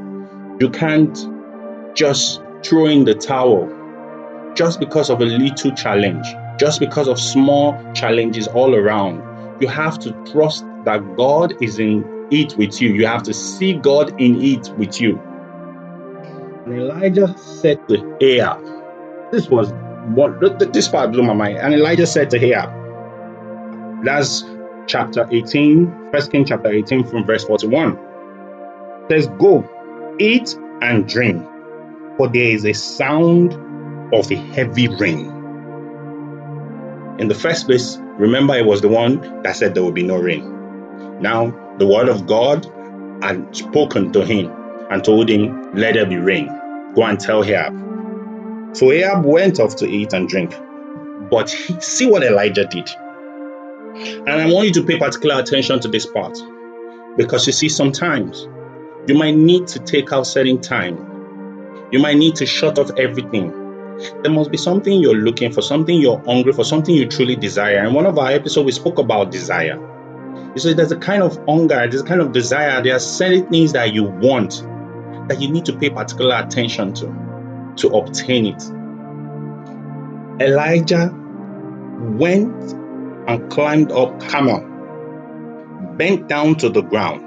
You 0.61 0.71
can't 0.73 1.27
just 1.95 2.41
throw 2.63 2.87
in 2.87 3.05
the 3.05 3.15
towel 3.15 3.73
just 4.55 4.81
because 4.81 5.11
of 5.11 5.21
a 5.21 5.25
little 5.25 5.71
challenge, 5.73 6.27
just 6.59 6.81
because 6.81 7.09
of 7.09 7.21
small 7.21 7.79
challenges 7.93 8.49
all 8.49 8.75
around. 8.75 9.23
You 9.61 9.69
have 9.69 9.99
to 10.01 10.13
trust 10.31 10.65
that 10.85 11.17
God 11.17 11.55
is 11.63 11.79
in 11.79 12.05
it 12.31 12.57
with 12.57 12.81
you. 12.81 12.93
You 12.93 13.07
have 13.07 13.23
to 13.25 13.35
see 13.35 13.75
God 13.75 14.19
in 14.21 14.43
it 14.43 14.71
with 14.77 15.01
you. 15.01 15.19
And 16.65 16.75
Elijah 16.75 17.37
said 17.39 17.87
to 17.89 18.17
Ahab, 18.21 18.61
this 19.31 19.49
was 19.49 19.73
what 20.15 20.41
this 20.73 20.89
part 20.89 21.13
blew 21.13 21.23
my 21.23 21.33
mind. 21.33 21.59
And 21.59 21.75
Elijah 21.75 22.07
said 22.07 22.31
to 22.31 22.45
Ahab, 22.45 22.71
that's 24.05 24.45
chapter 24.87 25.29
18, 25.31 26.11
First 26.13 26.33
King 26.33 26.45
chapter 26.45 26.69
18 26.69 27.05
from 27.05 27.25
verse 27.25 27.45
41. 27.45 27.93
It 27.93 29.11
says, 29.11 29.27
Go, 29.39 29.69
eat 30.19 30.57
and 30.81 31.09
drink, 31.09 31.47
for 32.17 32.29
there 32.29 32.51
is 32.51 32.65
a 32.65 32.73
sound 32.73 33.53
of 34.15 34.31
a 34.31 34.37
heavy 34.37 34.89
rain. 34.89 35.27
In 37.19 37.29
the 37.29 37.35
first 37.35 37.67
place, 37.67 37.99
remember 38.19 38.55
it 38.55 38.67
was 38.67 38.81
the 38.81 38.89
one 38.89 39.43
that 39.43 39.57
said 39.57 39.75
there 39.75 39.83
will 39.83 39.93
be 39.93 40.03
no 40.03 40.17
rain. 40.17 41.21
Now, 41.21 41.51
the 41.79 41.87
word 41.87 42.09
of 42.09 42.27
God 42.27 42.65
had 43.23 43.57
spoken 43.57 44.13
to 44.13 44.25
him 44.25 44.53
and 44.91 45.03
told 45.03 45.29
him, 45.29 45.73
Let 45.75 45.95
there 45.95 46.07
be 46.07 46.17
rain. 46.17 46.47
Go 46.95 47.05
and 47.05 47.19
tell 47.19 47.43
Ahab. 47.45 48.77
So 48.77 48.93
Ahab 48.93 49.25
went 49.25 49.59
off 49.59 49.77
to 49.77 49.87
eat 49.87 50.13
and 50.13 50.29
drink. 50.29 50.55
But 51.31 51.49
see 51.81 52.07
what 52.07 52.23
Elijah 52.23 52.67
did. 52.67 52.89
And 53.97 54.29
I 54.29 54.53
want 54.53 54.69
you 54.69 54.75
to 54.75 54.85
pay 54.85 54.99
particular 54.99 55.41
attention 55.41 55.81
to 55.81 55.89
this 55.89 56.07
part. 56.07 56.39
Because 57.17 57.47
you 57.47 57.53
see, 57.53 57.69
sometimes 57.71 58.47
you 59.07 59.15
might 59.15 59.35
need 59.35 59.67
to 59.69 59.79
take 59.79 60.13
out 60.13 60.27
certain 60.27 60.61
time. 60.61 61.16
You 61.93 61.99
might 61.99 62.17
need 62.17 62.35
to 62.37 62.47
shut 62.47 62.79
off 62.79 62.91
everything. 62.99 63.51
There 64.23 64.31
must 64.31 64.51
be 64.51 64.57
something 64.57 65.01
you're 65.01 65.15
looking 65.15 65.53
for, 65.53 65.63
something 65.63 65.99
you're 65.99 66.23
hungry 66.25 66.53
for, 66.53 66.65
something 66.65 66.95
you 66.95 67.07
truly 67.07 67.37
desire. 67.37 67.79
And 67.79 67.95
one 67.95 68.07
of 68.07 68.19
our 68.19 68.31
episodes, 68.31 68.67
we 68.67 68.73
spoke 68.73 68.99
about 68.99 69.31
desire. 69.31 69.79
You 70.55 70.61
see, 70.61 70.73
there's 70.75 70.93
a 70.93 70.99
kind 70.99 71.23
of 71.23 71.37
hunger, 71.47 71.87
there's 71.89 72.03
a 72.03 72.05
kind 72.05 72.21
of 72.21 72.33
desire. 72.33 72.83
There 72.83 72.95
are 72.95 73.01
certain 73.01 73.47
things 73.49 73.73
that 73.73 73.93
you 73.93 74.05
want 74.05 74.63
that 75.29 75.41
you 75.41 75.51
need 75.51 75.65
to 75.67 75.77
pay 75.77 75.91
particular 75.91 76.37
attention 76.37 76.95
to 76.95 77.27
to 77.77 77.89
obtain 77.89 78.47
it. 78.47 78.63
Elijah 80.43 81.11
went 82.19 82.73
and 83.29 83.51
climbed 83.51 83.93
up 83.93 84.19
Carmel, 84.21 84.61
bent 85.97 86.29
down 86.29 86.55
to 86.57 86.69
the 86.69 86.83
ground, 86.83 87.23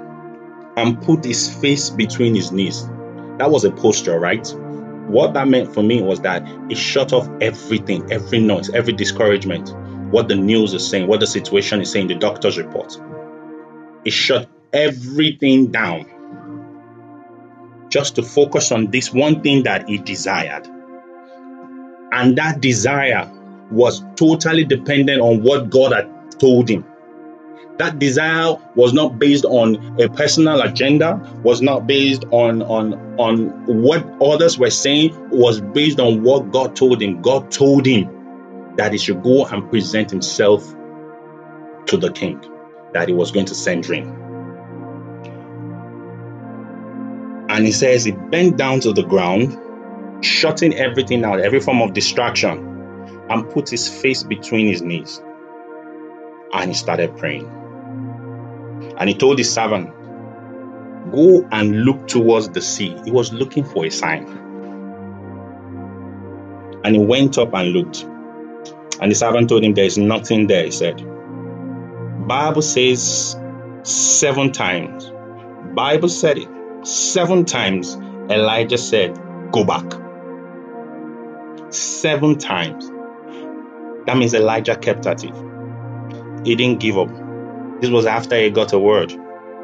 and 0.76 1.00
put 1.02 1.24
his 1.24 1.52
face 1.56 1.90
between 1.90 2.34
his 2.34 2.52
knees. 2.52 2.88
That 3.40 3.50
was 3.50 3.64
a 3.64 3.70
posture, 3.70 4.20
right? 4.20 4.46
What 5.08 5.32
that 5.32 5.48
meant 5.48 5.72
for 5.72 5.82
me 5.82 6.02
was 6.02 6.20
that 6.20 6.46
it 6.70 6.76
shut 6.76 7.14
off 7.14 7.26
everything, 7.40 8.12
every 8.12 8.38
noise, 8.38 8.68
every 8.68 8.92
discouragement, 8.92 9.74
what 10.12 10.28
the 10.28 10.34
news 10.34 10.74
is 10.74 10.86
saying, 10.86 11.06
what 11.06 11.20
the 11.20 11.26
situation 11.26 11.80
is 11.80 11.90
saying, 11.90 12.08
the 12.08 12.16
doctor's 12.16 12.58
report. 12.58 13.00
It 14.04 14.12
shut 14.12 14.46
everything 14.74 15.72
down 15.72 16.04
just 17.88 18.16
to 18.16 18.22
focus 18.22 18.72
on 18.72 18.90
this 18.90 19.10
one 19.10 19.40
thing 19.40 19.62
that 19.62 19.88
he 19.88 19.96
desired. 19.96 20.66
And 22.12 22.36
that 22.36 22.60
desire 22.60 23.32
was 23.70 24.04
totally 24.16 24.64
dependent 24.64 25.22
on 25.22 25.42
what 25.42 25.70
God 25.70 25.92
had 25.92 26.38
told 26.38 26.68
him. 26.68 26.84
That 27.80 27.98
desire 27.98 28.56
was 28.74 28.92
not 28.92 29.18
based 29.18 29.46
on 29.46 29.98
a 29.98 30.06
personal 30.06 30.60
agenda, 30.60 31.16
was 31.42 31.62
not 31.62 31.86
based 31.86 32.26
on, 32.30 32.60
on, 32.60 32.92
on 33.18 33.48
what 33.66 34.06
others 34.20 34.58
were 34.58 34.68
saying, 34.68 35.16
was 35.30 35.62
based 35.62 35.98
on 35.98 36.22
what 36.22 36.50
God 36.50 36.76
told 36.76 37.00
him. 37.00 37.22
God 37.22 37.50
told 37.50 37.86
him 37.86 38.74
that 38.76 38.92
he 38.92 38.98
should 38.98 39.22
go 39.22 39.46
and 39.46 39.66
present 39.70 40.10
himself 40.10 40.62
to 41.86 41.96
the 41.96 42.12
king, 42.12 42.44
that 42.92 43.08
he 43.08 43.14
was 43.14 43.30
going 43.30 43.46
to 43.46 43.54
send 43.54 43.88
rain. 43.88 44.08
And 47.48 47.64
he 47.64 47.72
says 47.72 48.04
he 48.04 48.12
bent 48.12 48.58
down 48.58 48.80
to 48.80 48.92
the 48.92 49.04
ground, 49.04 49.58
shutting 50.22 50.74
everything 50.74 51.24
out, 51.24 51.40
every 51.40 51.60
form 51.60 51.80
of 51.80 51.94
distraction, 51.94 52.58
and 53.30 53.48
put 53.48 53.70
his 53.70 53.88
face 53.88 54.22
between 54.22 54.66
his 54.66 54.82
knees. 54.82 55.22
And 56.52 56.68
he 56.68 56.74
started 56.74 57.16
praying. 57.16 57.50
And 59.00 59.08
he 59.08 59.14
told 59.14 59.38
his 59.38 59.52
servant, 59.52 59.90
Go 61.10 61.48
and 61.50 61.84
look 61.84 62.06
towards 62.06 62.50
the 62.50 62.60
sea. 62.60 62.96
He 63.04 63.10
was 63.10 63.32
looking 63.32 63.64
for 63.64 63.84
a 63.84 63.90
sign. 63.90 64.28
And 66.84 66.94
he 66.94 67.00
went 67.00 67.38
up 67.38 67.52
and 67.54 67.70
looked. 67.70 68.04
And 69.00 69.10
the 69.10 69.14
servant 69.14 69.48
told 69.48 69.64
him, 69.64 69.74
There 69.74 69.84
is 69.84 69.98
nothing 69.98 70.46
there, 70.46 70.64
he 70.64 70.70
said. 70.70 70.98
Bible 72.28 72.62
says 72.62 73.36
seven 73.82 74.52
times. 74.52 75.10
Bible 75.74 76.08
said 76.08 76.38
it 76.38 76.48
Seven 76.82 77.44
times 77.44 77.96
Elijah 78.30 78.78
said, 78.78 79.14
Go 79.52 79.64
back. 79.64 79.84
Seven 81.70 82.38
times. 82.38 82.88
That 84.06 84.16
means 84.16 84.32
Elijah 84.32 84.76
kept 84.76 85.06
at 85.06 85.24
it. 85.24 85.34
He 86.46 86.56
didn't 86.56 86.80
give 86.80 86.96
up. 86.96 87.10
This 87.80 87.90
was 87.90 88.04
after 88.04 88.36
he 88.36 88.50
got 88.50 88.72
a 88.74 88.78
word. 88.78 89.12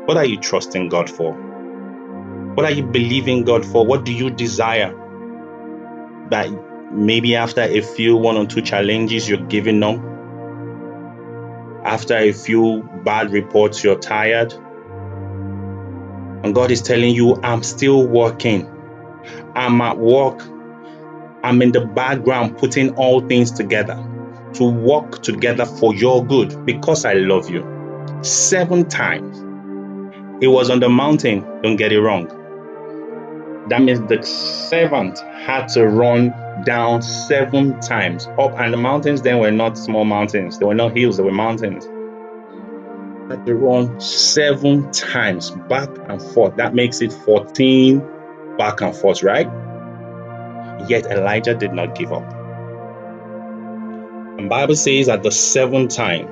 What 0.07 0.17
are 0.17 0.25
you 0.25 0.39
trusting 0.39 0.89
God 0.89 1.11
for? 1.11 1.35
What 2.55 2.65
are 2.65 2.73
you 2.73 2.83
believing 2.83 3.45
God 3.45 3.67
for? 3.67 3.85
What 3.85 4.05
do 4.05 4.13
you 4.13 4.31
desire? 4.31 4.95
That 6.31 6.49
maybe 6.93 7.37
after 7.37 7.61
a 7.61 7.83
few 7.83 8.17
one 8.17 8.39
or 8.39 8.47
two 8.47 8.63
challenges, 8.63 9.29
you're 9.29 9.47
giving 9.47 9.83
up. 9.83 10.01
After 11.85 12.17
a 12.17 12.33
few 12.33 12.89
bad 13.05 13.33
reports, 13.33 13.85
you're 13.85 13.99
tired. 13.99 14.55
And 16.43 16.55
God 16.55 16.71
is 16.71 16.81
telling 16.81 17.15
you, 17.15 17.39
I'm 17.43 17.63
still 17.63 18.07
working. 18.07 18.67
I'm 19.55 19.81
at 19.83 19.99
work. 19.99 20.41
I'm 21.45 21.61
in 21.61 21.73
the 21.73 21.85
background 21.85 22.57
putting 22.57 22.95
all 22.95 23.21
things 23.21 23.51
together 23.51 24.03
to 24.55 24.65
work 24.65 25.23
together 25.23 25.67
for 25.67 25.95
your 25.95 26.25
good 26.25 26.65
because 26.65 27.05
I 27.05 27.13
love 27.13 27.51
you. 27.51 27.76
Seven 28.27 28.89
times. 28.89 29.39
It 30.43 30.49
was 30.49 30.69
on 30.69 30.81
the 30.81 30.89
mountain, 30.89 31.41
don't 31.63 31.77
get 31.77 31.93
it 31.93 32.01
wrong. 32.01 32.27
That 33.69 33.83
means 33.83 34.01
the 34.09 34.23
servant 34.23 35.19
had 35.19 35.67
to 35.69 35.87
run 35.87 36.35
down 36.65 37.03
seven 37.03 37.81
times 37.81 38.27
up, 38.39 38.53
and 38.59 38.73
the 38.73 38.79
mountains 38.79 39.23
then 39.23 39.39
were 39.39 39.51
not 39.51 39.79
small 39.79 40.05
mountains, 40.05 40.59
they 40.59 40.67
were 40.67 40.75
not 40.75 40.97
hills, 40.97 41.17
they 41.17 41.23
were 41.23 41.33
mountains 41.33 41.87
had 43.29 43.45
to 43.47 43.55
run 43.55 44.01
seven 44.01 44.91
times 44.93 45.51
back 45.69 45.89
and 46.09 46.23
forth. 46.23 46.57
That 46.57 46.75
makes 46.75 47.01
it 47.01 47.13
14 47.13 47.99
back 48.57 48.81
and 48.81 48.95
forth, 48.95 49.23
right? 49.23 49.47
Yet 50.89 51.07
Elijah 51.07 51.55
did 51.55 51.73
not 51.73 51.95
give 51.95 52.13
up. 52.13 52.25
And 54.39 54.49
Bible 54.49 54.77
says 54.77 55.09
at 55.09 55.23
the 55.23 55.31
seventh 55.31 55.95
time, 55.95 56.29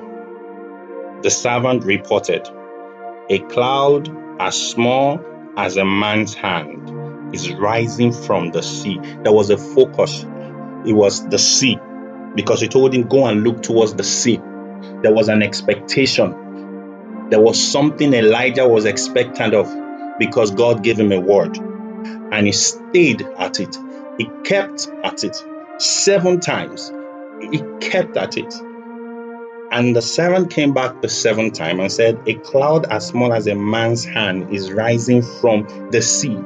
the 1.21 1.29
servant 1.29 1.83
reported, 1.83 2.47
a 3.29 3.39
cloud 3.39 4.09
as 4.39 4.55
small 4.55 5.19
as 5.57 5.77
a 5.77 5.85
man's 5.85 6.33
hand 6.33 7.35
is 7.35 7.51
rising 7.53 8.11
from 8.11 8.51
the 8.51 8.61
sea. 8.61 8.99
There 9.23 9.33
was 9.33 9.49
a 9.49 9.57
focus. 9.57 10.23
It 10.85 10.93
was 10.93 11.27
the 11.27 11.39
sea 11.39 11.77
because 12.35 12.61
he 12.61 12.67
told 12.67 12.93
him, 12.93 13.03
Go 13.03 13.25
and 13.25 13.43
look 13.43 13.63
towards 13.63 13.95
the 13.95 14.03
sea. 14.03 14.37
There 15.01 15.13
was 15.13 15.29
an 15.29 15.41
expectation 15.41 16.35
there 17.29 17.41
was 17.41 17.59
something 17.59 18.13
Elijah 18.13 18.67
was 18.67 18.85
expectant 18.85 19.55
of 19.55 19.67
because 20.19 20.51
God 20.51 20.83
gave 20.83 20.99
him 20.99 21.11
a 21.11 21.19
word. 21.19 21.57
And 21.57 22.45
he 22.45 22.51
stayed 22.51 23.23
at 23.39 23.59
it. 23.59 23.75
He 24.19 24.29
kept 24.43 24.87
at 25.03 25.23
it 25.23 25.35
seven 25.79 26.39
times. 26.39 26.91
He 27.51 27.63
kept 27.81 28.15
at 28.15 28.37
it. 28.37 28.53
And 29.75 29.93
the 29.93 30.01
servant 30.01 30.51
came 30.51 30.73
back 30.73 31.01
the 31.01 31.09
seventh 31.09 31.55
time 31.55 31.81
and 31.81 31.91
said, 31.91 32.17
A 32.27 32.35
cloud 32.35 32.89
as 32.93 33.07
small 33.07 33.33
as 33.33 33.45
a 33.45 33.55
man's 33.55 34.05
hand 34.05 34.49
is 34.49 34.71
rising 34.71 35.21
from 35.21 35.67
the 35.91 36.01
sea. 36.01 36.37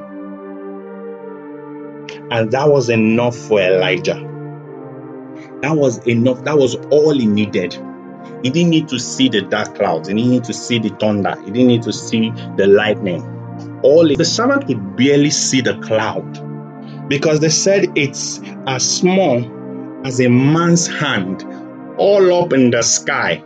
And 2.32 2.50
that 2.50 2.68
was 2.68 2.88
enough 2.88 3.36
for 3.36 3.60
Elijah. 3.60 4.18
That 5.62 5.76
was 5.76 6.04
enough. 6.08 6.42
That 6.42 6.58
was 6.58 6.74
all 6.90 7.16
he 7.16 7.26
needed. 7.26 7.74
He 8.42 8.50
didn't 8.50 8.70
need 8.70 8.88
to 8.88 8.98
see 8.98 9.28
the 9.28 9.42
dark 9.42 9.76
clouds. 9.76 10.08
He 10.08 10.14
didn't 10.14 10.30
need 10.30 10.44
to 10.44 10.52
see 10.52 10.80
the 10.80 10.88
thunder. 10.88 11.40
He 11.44 11.52
didn't 11.52 11.68
need 11.68 11.82
to 11.82 11.92
see 11.92 12.30
the 12.56 12.66
lightning. 12.66 13.22
All 13.84 14.08
the 14.08 14.24
servant 14.24 14.66
could 14.66 14.96
barely 14.96 15.30
see 15.30 15.60
the 15.60 15.78
cloud 15.78 17.08
because 17.08 17.38
they 17.38 17.48
said 17.48 17.96
it's 17.96 18.40
as 18.66 18.82
small 18.98 19.44
as 20.04 20.20
a 20.20 20.28
man's 20.28 20.88
hand 20.88 21.44
all 22.00 22.42
up 22.42 22.54
in 22.54 22.70
the 22.70 22.82
sky. 22.82 23.44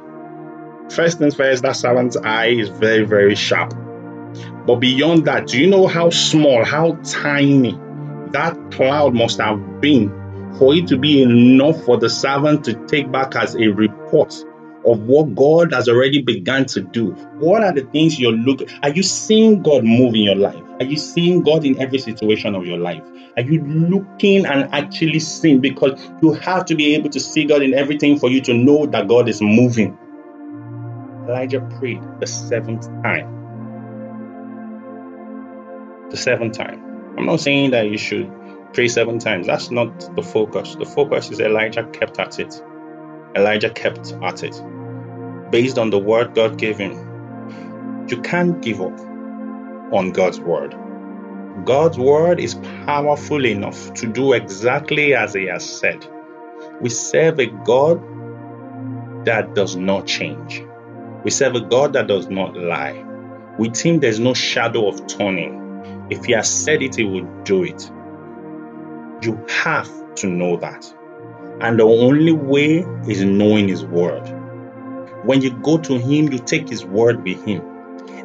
First 0.90 1.18
things 1.18 1.34
first, 1.34 1.64
that 1.64 1.72
servant's 1.72 2.16
eye 2.18 2.50
is 2.50 2.68
very, 2.68 3.04
very 3.04 3.34
sharp. 3.34 3.74
But 4.64 4.76
beyond 4.76 5.24
that, 5.24 5.48
do 5.48 5.58
you 5.58 5.66
know 5.66 5.88
how 5.88 6.10
small, 6.10 6.64
how 6.64 6.96
tiny 7.02 7.72
that 8.30 8.56
cloud 8.70 9.14
must 9.14 9.40
have 9.40 9.80
been 9.80 10.08
for 10.58 10.72
it 10.72 10.86
to 10.86 10.96
be 10.96 11.20
enough 11.20 11.82
for 11.84 11.96
the 11.96 12.08
servant 12.08 12.64
to 12.64 12.74
take 12.86 13.10
back 13.10 13.34
as 13.34 13.56
a 13.56 13.66
report 13.66 14.32
of 14.86 15.00
what 15.02 15.34
God 15.34 15.72
has 15.72 15.88
already 15.88 16.22
begun 16.22 16.66
to 16.66 16.80
do. 16.80 17.12
What 17.38 17.62
are 17.62 17.72
the 17.72 17.82
things 17.86 18.18
you're 18.20 18.32
looking? 18.32 18.68
Are 18.82 18.90
you 18.90 19.02
seeing 19.02 19.62
God 19.62 19.84
move 19.84 20.14
in 20.14 20.22
your 20.22 20.36
life? 20.36 20.62
Are 20.80 20.84
you 20.84 20.96
seeing 20.96 21.42
God 21.42 21.64
in 21.64 21.80
every 21.80 21.98
situation 21.98 22.54
of 22.54 22.66
your 22.66 22.78
life? 22.78 23.02
Are 23.36 23.42
you 23.42 23.62
looking 23.64 24.44
and 24.46 24.72
actually 24.74 25.20
seeing? 25.20 25.60
Because 25.60 26.00
you 26.22 26.32
have 26.32 26.64
to 26.66 26.74
be 26.74 26.94
able 26.94 27.10
to 27.10 27.20
see 27.20 27.44
God 27.44 27.62
in 27.62 27.74
everything 27.74 28.18
for 28.18 28.30
you 28.30 28.40
to 28.42 28.54
know 28.54 28.86
that 28.86 29.08
God 29.08 29.28
is 29.28 29.40
moving. 29.40 29.96
Elijah 31.28 31.60
prayed 31.78 32.02
the 32.20 32.26
seventh 32.26 32.86
time. 33.02 33.30
The 36.10 36.16
seventh 36.16 36.56
time. 36.56 36.82
I'm 37.16 37.26
not 37.26 37.40
saying 37.40 37.70
that 37.70 37.88
you 37.88 37.96
should 37.96 38.30
pray 38.72 38.88
seven 38.88 39.18
times. 39.18 39.46
That's 39.46 39.70
not 39.70 40.14
the 40.16 40.22
focus. 40.22 40.74
The 40.74 40.84
focus 40.84 41.30
is 41.30 41.40
Elijah 41.40 41.84
kept 41.84 42.18
at 42.18 42.38
it. 42.38 42.62
Elijah 43.36 43.70
kept 43.70 44.12
at 44.22 44.42
it. 44.42 44.54
Based 45.54 45.78
on 45.78 45.90
the 45.90 46.00
word 46.00 46.34
God 46.34 46.58
gave 46.58 46.78
him, 46.78 48.06
you 48.08 48.20
can't 48.22 48.60
give 48.60 48.80
up 48.80 48.98
on 49.92 50.10
God's 50.10 50.40
word. 50.40 50.74
God's 51.64 51.96
word 51.96 52.40
is 52.40 52.56
powerful 52.86 53.46
enough 53.46 53.94
to 53.94 54.08
do 54.08 54.32
exactly 54.32 55.14
as 55.14 55.32
He 55.32 55.44
has 55.44 55.64
said. 55.64 56.04
We 56.80 56.90
serve 56.90 57.38
a 57.38 57.46
God 57.46 58.02
that 59.26 59.54
does 59.54 59.76
not 59.76 60.08
change. 60.08 60.60
We 61.22 61.30
serve 61.30 61.54
a 61.54 61.60
God 61.60 61.92
that 61.92 62.08
does 62.08 62.28
not 62.28 62.56
lie. 62.56 63.04
With 63.56 63.80
Him, 63.80 64.00
there's 64.00 64.18
no 64.18 64.34
shadow 64.34 64.88
of 64.88 65.06
turning. 65.06 66.08
If 66.10 66.24
He 66.24 66.32
has 66.32 66.52
said 66.52 66.82
it, 66.82 66.96
He 66.96 67.04
will 67.04 67.28
do 67.44 67.62
it. 67.62 67.92
You 69.22 69.40
have 69.62 69.88
to 70.16 70.26
know 70.26 70.56
that. 70.56 70.92
And 71.60 71.78
the 71.78 71.84
only 71.84 72.32
way 72.32 72.84
is 73.06 73.22
knowing 73.22 73.68
His 73.68 73.84
word. 73.84 74.40
When 75.24 75.40
you 75.40 75.50
go 75.50 75.78
to 75.78 75.98
Him, 75.98 76.30
you 76.30 76.38
take 76.38 76.68
His 76.68 76.84
word 76.84 77.24
with 77.24 77.42
Him. 77.44 77.62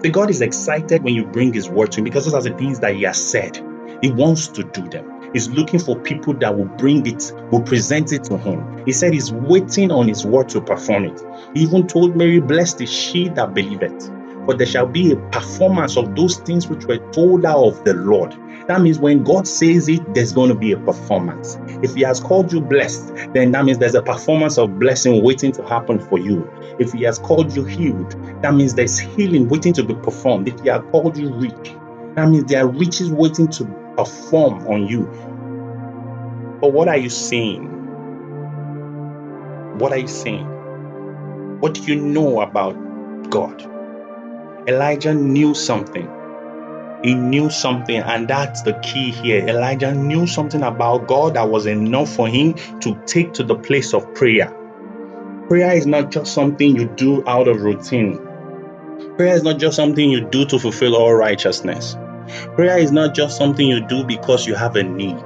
The 0.01 0.09
God 0.09 0.29
is 0.29 0.41
excited 0.41 1.01
when 1.01 1.13
you 1.13 1.25
bring 1.25 1.53
His 1.53 1.69
word 1.69 1.93
to 1.93 1.99
Him 1.99 2.03
because 2.03 2.25
those 2.25 2.33
are 2.33 2.41
the 2.41 2.57
things 2.57 2.81
that 2.81 2.95
He 2.95 3.03
has 3.03 3.23
said. 3.23 3.57
He 4.01 4.11
wants 4.11 4.49
to 4.49 4.63
do 4.63 4.87
them. 4.89 5.31
He's 5.31 5.47
looking 5.47 5.79
for 5.79 5.97
people 5.97 6.33
that 6.35 6.57
will 6.57 6.65
bring 6.65 7.05
it, 7.05 7.31
will 7.51 7.61
present 7.61 8.11
it 8.11 8.25
to 8.25 8.37
Him. 8.37 8.85
He 8.85 8.91
said 8.91 9.13
He's 9.13 9.31
waiting 9.31 9.91
on 9.91 10.09
His 10.09 10.25
word 10.25 10.49
to 10.49 10.59
perform 10.59 11.05
it. 11.05 11.21
He 11.53 11.61
even 11.61 11.87
told 11.87 12.17
Mary, 12.17 12.41
Blessed 12.41 12.81
is 12.81 12.91
she 12.91 13.29
that 13.29 13.53
believeth. 13.53 14.11
For 14.45 14.55
there 14.55 14.67
shall 14.67 14.87
be 14.87 15.13
a 15.13 15.15
performance 15.15 15.95
of 15.95 16.15
those 16.15 16.37
things 16.39 16.67
which 16.67 16.85
were 16.85 16.97
told 17.11 17.45
her 17.45 17.51
of 17.51 17.83
the 17.85 17.93
Lord. 17.93 18.35
That 18.69 18.81
means 18.81 18.99
when 18.99 19.23
God 19.23 19.47
says 19.47 19.89
it, 19.89 20.13
there's 20.13 20.31
going 20.31 20.49
to 20.49 20.55
be 20.55 20.73
a 20.73 20.77
performance. 20.77 21.57
If 21.81 21.95
He 21.95 22.01
has 22.01 22.19
called 22.19 22.53
you 22.53 22.61
blessed, 22.61 23.15
then 23.33 23.51
that 23.53 23.65
means 23.65 23.79
there's 23.79 23.95
a 23.95 24.03
performance 24.03 24.59
of 24.59 24.77
blessing 24.77 25.23
waiting 25.23 25.51
to 25.53 25.65
happen 25.65 25.97
for 25.99 26.19
you. 26.19 26.47
If 26.77 26.93
He 26.93 27.01
has 27.05 27.17
called 27.17 27.55
you 27.55 27.65
healed, 27.65 28.11
that 28.43 28.53
means 28.53 28.75
there's 28.75 28.99
healing 28.99 29.49
waiting 29.49 29.73
to 29.73 29.83
be 29.83 29.95
performed. 29.95 30.47
If 30.47 30.59
He 30.59 30.69
has 30.69 30.83
called 30.91 31.17
you 31.17 31.33
rich, 31.33 31.75
that 32.13 32.29
means 32.29 32.45
there 32.45 32.63
are 32.63 32.67
riches 32.67 33.09
waiting 33.11 33.47
to 33.47 33.65
perform 33.97 34.67
on 34.67 34.85
you. 34.85 35.05
But 36.61 36.71
what 36.71 36.87
are 36.87 36.97
you 36.97 37.09
saying? 37.09 37.65
What 39.79 39.93
are 39.93 39.97
you 39.97 40.07
saying? 40.07 40.45
What 41.59 41.73
do 41.73 41.81
you 41.81 41.95
know 41.95 42.41
about 42.41 42.73
God? 43.31 43.63
Elijah 44.67 45.15
knew 45.15 45.55
something. 45.55 46.07
He 47.03 47.13
knew 47.13 47.49
something, 47.49 48.01
and 48.01 48.27
that's 48.27 48.61
the 48.63 48.73
key 48.73 49.11
here. 49.11 49.47
Elijah 49.47 49.93
knew 49.93 50.27
something 50.27 50.63
about 50.63 51.07
God 51.07 51.35
that 51.35 51.49
was 51.49 51.65
enough 51.65 52.13
for 52.13 52.27
him 52.27 52.55
to 52.81 53.01
take 53.05 53.33
to 53.33 53.43
the 53.43 53.55
place 53.55 53.93
of 53.93 54.13
prayer. 54.15 54.53
Prayer 55.47 55.75
is 55.75 55.87
not 55.87 56.11
just 56.11 56.33
something 56.33 56.75
you 56.75 56.87
do 56.89 57.25
out 57.27 57.47
of 57.47 57.61
routine. 57.61 58.19
Prayer 59.15 59.33
is 59.33 59.43
not 59.43 59.59
just 59.59 59.77
something 59.77 60.09
you 60.09 60.25
do 60.25 60.45
to 60.45 60.59
fulfill 60.59 60.95
all 60.95 61.13
righteousness. 61.13 61.95
Prayer 62.55 62.77
is 62.77 62.91
not 62.91 63.15
just 63.15 63.37
something 63.37 63.65
you 63.65 63.85
do 63.87 64.03
because 64.03 64.45
you 64.45 64.55
have 64.55 64.75
a 64.75 64.83
need. 64.83 65.23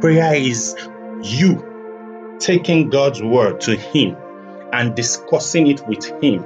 Prayer 0.00 0.34
is 0.34 0.74
you 1.22 2.36
taking 2.38 2.88
God's 2.88 3.22
word 3.22 3.60
to 3.62 3.76
Him 3.76 4.16
and 4.72 4.94
discussing 4.94 5.66
it 5.66 5.86
with 5.86 6.04
Him 6.22 6.42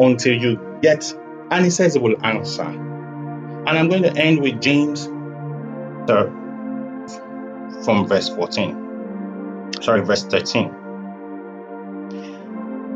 until 0.00 0.34
you 0.34 0.78
get, 0.82 1.12
and 1.50 1.64
He 1.64 1.70
says 1.70 1.98
will 1.98 2.16
answer. 2.24 2.91
And 3.66 3.78
I'm 3.78 3.88
going 3.88 4.02
to 4.02 4.12
end 4.16 4.42
with 4.42 4.60
James 4.60 5.06
from 7.84 8.06
verse 8.08 8.28
14. 8.28 9.72
Sorry, 9.80 10.04
verse 10.04 10.24
13. 10.24 10.68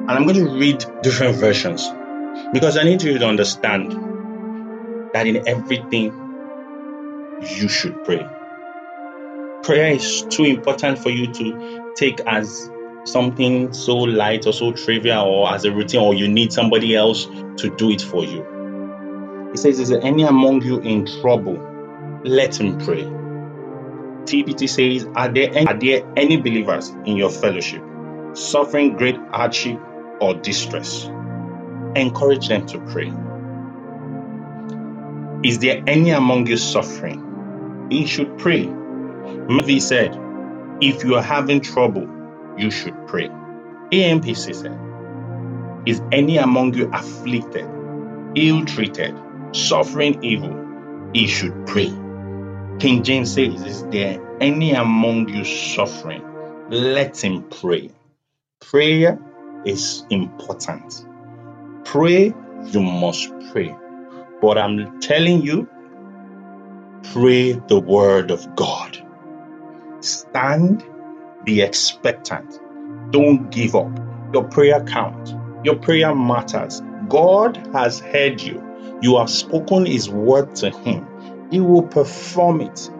And 0.09 0.11
I'm 0.11 0.25
going 0.25 0.37
to 0.37 0.51
read 0.51 0.85
different 1.03 1.37
versions 1.37 1.89
because 2.53 2.77
I 2.77 2.85
need 2.85 3.03
you 3.03 3.19
to 3.19 3.27
understand 3.27 3.93
that 5.13 5.27
in 5.27 5.47
everything 5.49 6.13
you 7.43 7.69
should 7.69 8.05
pray. 8.05 8.27
Prayer 9.63 9.93
is 9.93 10.23
too 10.31 10.45
important 10.45 10.99
for 10.99 11.11
you 11.11 11.33
to 11.33 11.93
take 11.97 12.21
as 12.27 12.71
something 13.05 13.73
so 13.73 13.97
light 13.97 14.47
or 14.47 14.53
so 14.53 14.73
trivial 14.73 15.25
or 15.25 15.53
as 15.53 15.65
a 15.65 15.73
routine, 15.73 16.01
or 16.01 16.15
you 16.15 16.29
need 16.29 16.53
somebody 16.53 16.95
else 16.95 17.27
to 17.57 17.75
do 17.77 17.91
it 17.91 18.01
for 18.01 18.25
you. 18.25 18.45
He 19.57 19.63
says, 19.63 19.81
Is 19.81 19.89
there 19.89 20.05
any 20.05 20.25
among 20.25 20.61
you 20.61 20.81
in 20.81 21.07
trouble? 21.07 21.57
Let 22.25 22.61
him 22.61 22.77
pray. 22.77 23.05
TPT 24.25 24.69
says, 24.69 25.09
Are 25.17 25.33
there 25.33 25.49
any, 25.51 25.67
are 25.67 25.79
there 25.79 26.13
any 26.15 26.37
believers 26.37 26.91
in 27.07 27.17
your 27.17 27.31
fellowship 27.31 27.83
suffering 28.35 28.99
great 28.99 29.17
hardship 29.31 29.81
or 30.21 30.35
distress? 30.35 31.07
Encourage 31.97 32.49
them 32.49 32.67
to 32.67 32.79
pray. 32.93 33.11
Is 35.43 35.59
there 35.61 35.83
any 35.87 36.11
among 36.11 36.49
you 36.49 36.59
suffering? 36.59 37.87
He 37.91 38.05
should 38.05 38.37
pray. 38.37 38.67
Mavi 38.67 39.81
said, 39.81 40.15
If 40.83 41.03
you 41.03 41.15
are 41.15 41.23
having 41.23 41.63
trouble, 41.63 42.07
you 42.59 42.71
should 42.71 43.07
pray. 43.07 43.31
AMPC 43.91 44.55
said, 44.55 45.89
Is 45.89 46.03
any 46.13 46.37
among 46.37 46.75
you 46.75 46.91
afflicted, 46.93 47.67
ill 48.35 48.63
treated, 48.67 49.17
suffering 49.57 50.23
evil, 50.23 51.11
he 51.13 51.27
should 51.27 51.67
pray. 51.67 51.93
King 52.79 53.03
James 53.03 53.33
says, 53.35 53.63
Is 53.63 53.85
there 53.87 54.21
any 54.41 54.73
among 54.73 55.29
you 55.29 55.45
suffering? 55.45 56.23
Let 56.69 57.23
him 57.25 57.45
pray. 57.45 57.91
Prayer 58.61 59.19
is 59.65 60.05
important. 60.11 61.07
Pray, 61.85 62.35
you 62.67 62.81
must 62.83 63.33
pray. 63.53 63.75
But 64.43 64.59
I'm 64.59 65.01
telling 65.01 65.43
you, 65.43 65.69
pray 67.13 67.53
the 67.53 67.81
word 67.81 68.31
of 68.31 68.57
God. 68.57 68.99
Stand, 70.01 70.85
be 71.45 71.63
expectant. 71.63 72.61
Don't 73.11 73.51
give 73.51 73.75
up. 73.75 73.91
Your 74.35 74.45
prayer 74.45 74.85
counts. 74.85 75.35
Your 75.65 75.77
prayer 75.77 76.15
matters. 76.15 76.83
God 77.09 77.57
has 77.73 78.01
heard 78.01 78.41
you. 78.43 78.66
You 79.03 79.19
have 79.19 79.31
spoken 79.31 79.87
His 79.87 80.11
word 80.11 80.55
to 80.57 80.71
Him. 80.71 81.09
He 81.51 81.61
will 81.61 81.85
perform 81.85 82.61
it. 82.63 82.91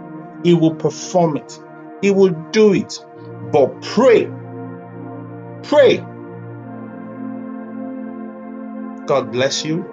He 0.45 0.55
will 0.55 0.75
perform 0.75 1.37
it. 1.39 1.61
He 2.03 2.11
will 2.13 2.35
do 2.53 2.75
it. 2.75 3.05
But 3.53 3.83
pray. 3.83 4.31
Pray. 5.65 6.07
God 9.07 9.33
bless 9.33 9.65
you. 9.65 9.87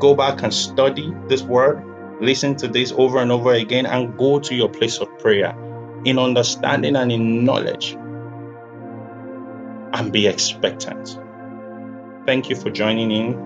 Go 0.00 0.14
back 0.14 0.42
and 0.42 0.54
study 0.54 1.14
this 1.28 1.42
word. 1.42 1.82
Listen 2.20 2.56
to 2.56 2.68
this 2.68 2.92
over 2.96 3.18
and 3.20 3.32
over 3.32 3.52
again 3.52 3.86
and 3.86 4.16
go 4.18 4.40
to 4.40 4.54
your 4.54 4.70
place 4.70 4.98
of 4.98 5.08
prayer 5.18 5.54
in 6.04 6.18
understanding 6.18 6.96
and 6.96 7.12
in 7.12 7.44
knowledge. 7.44 7.96
and 9.94 10.12
be 10.12 10.28
expectant. 10.28 11.18
Thank 12.26 12.50
you 12.50 12.56
for 12.56 12.70
joining 12.70 13.12
in. 13.12 13.45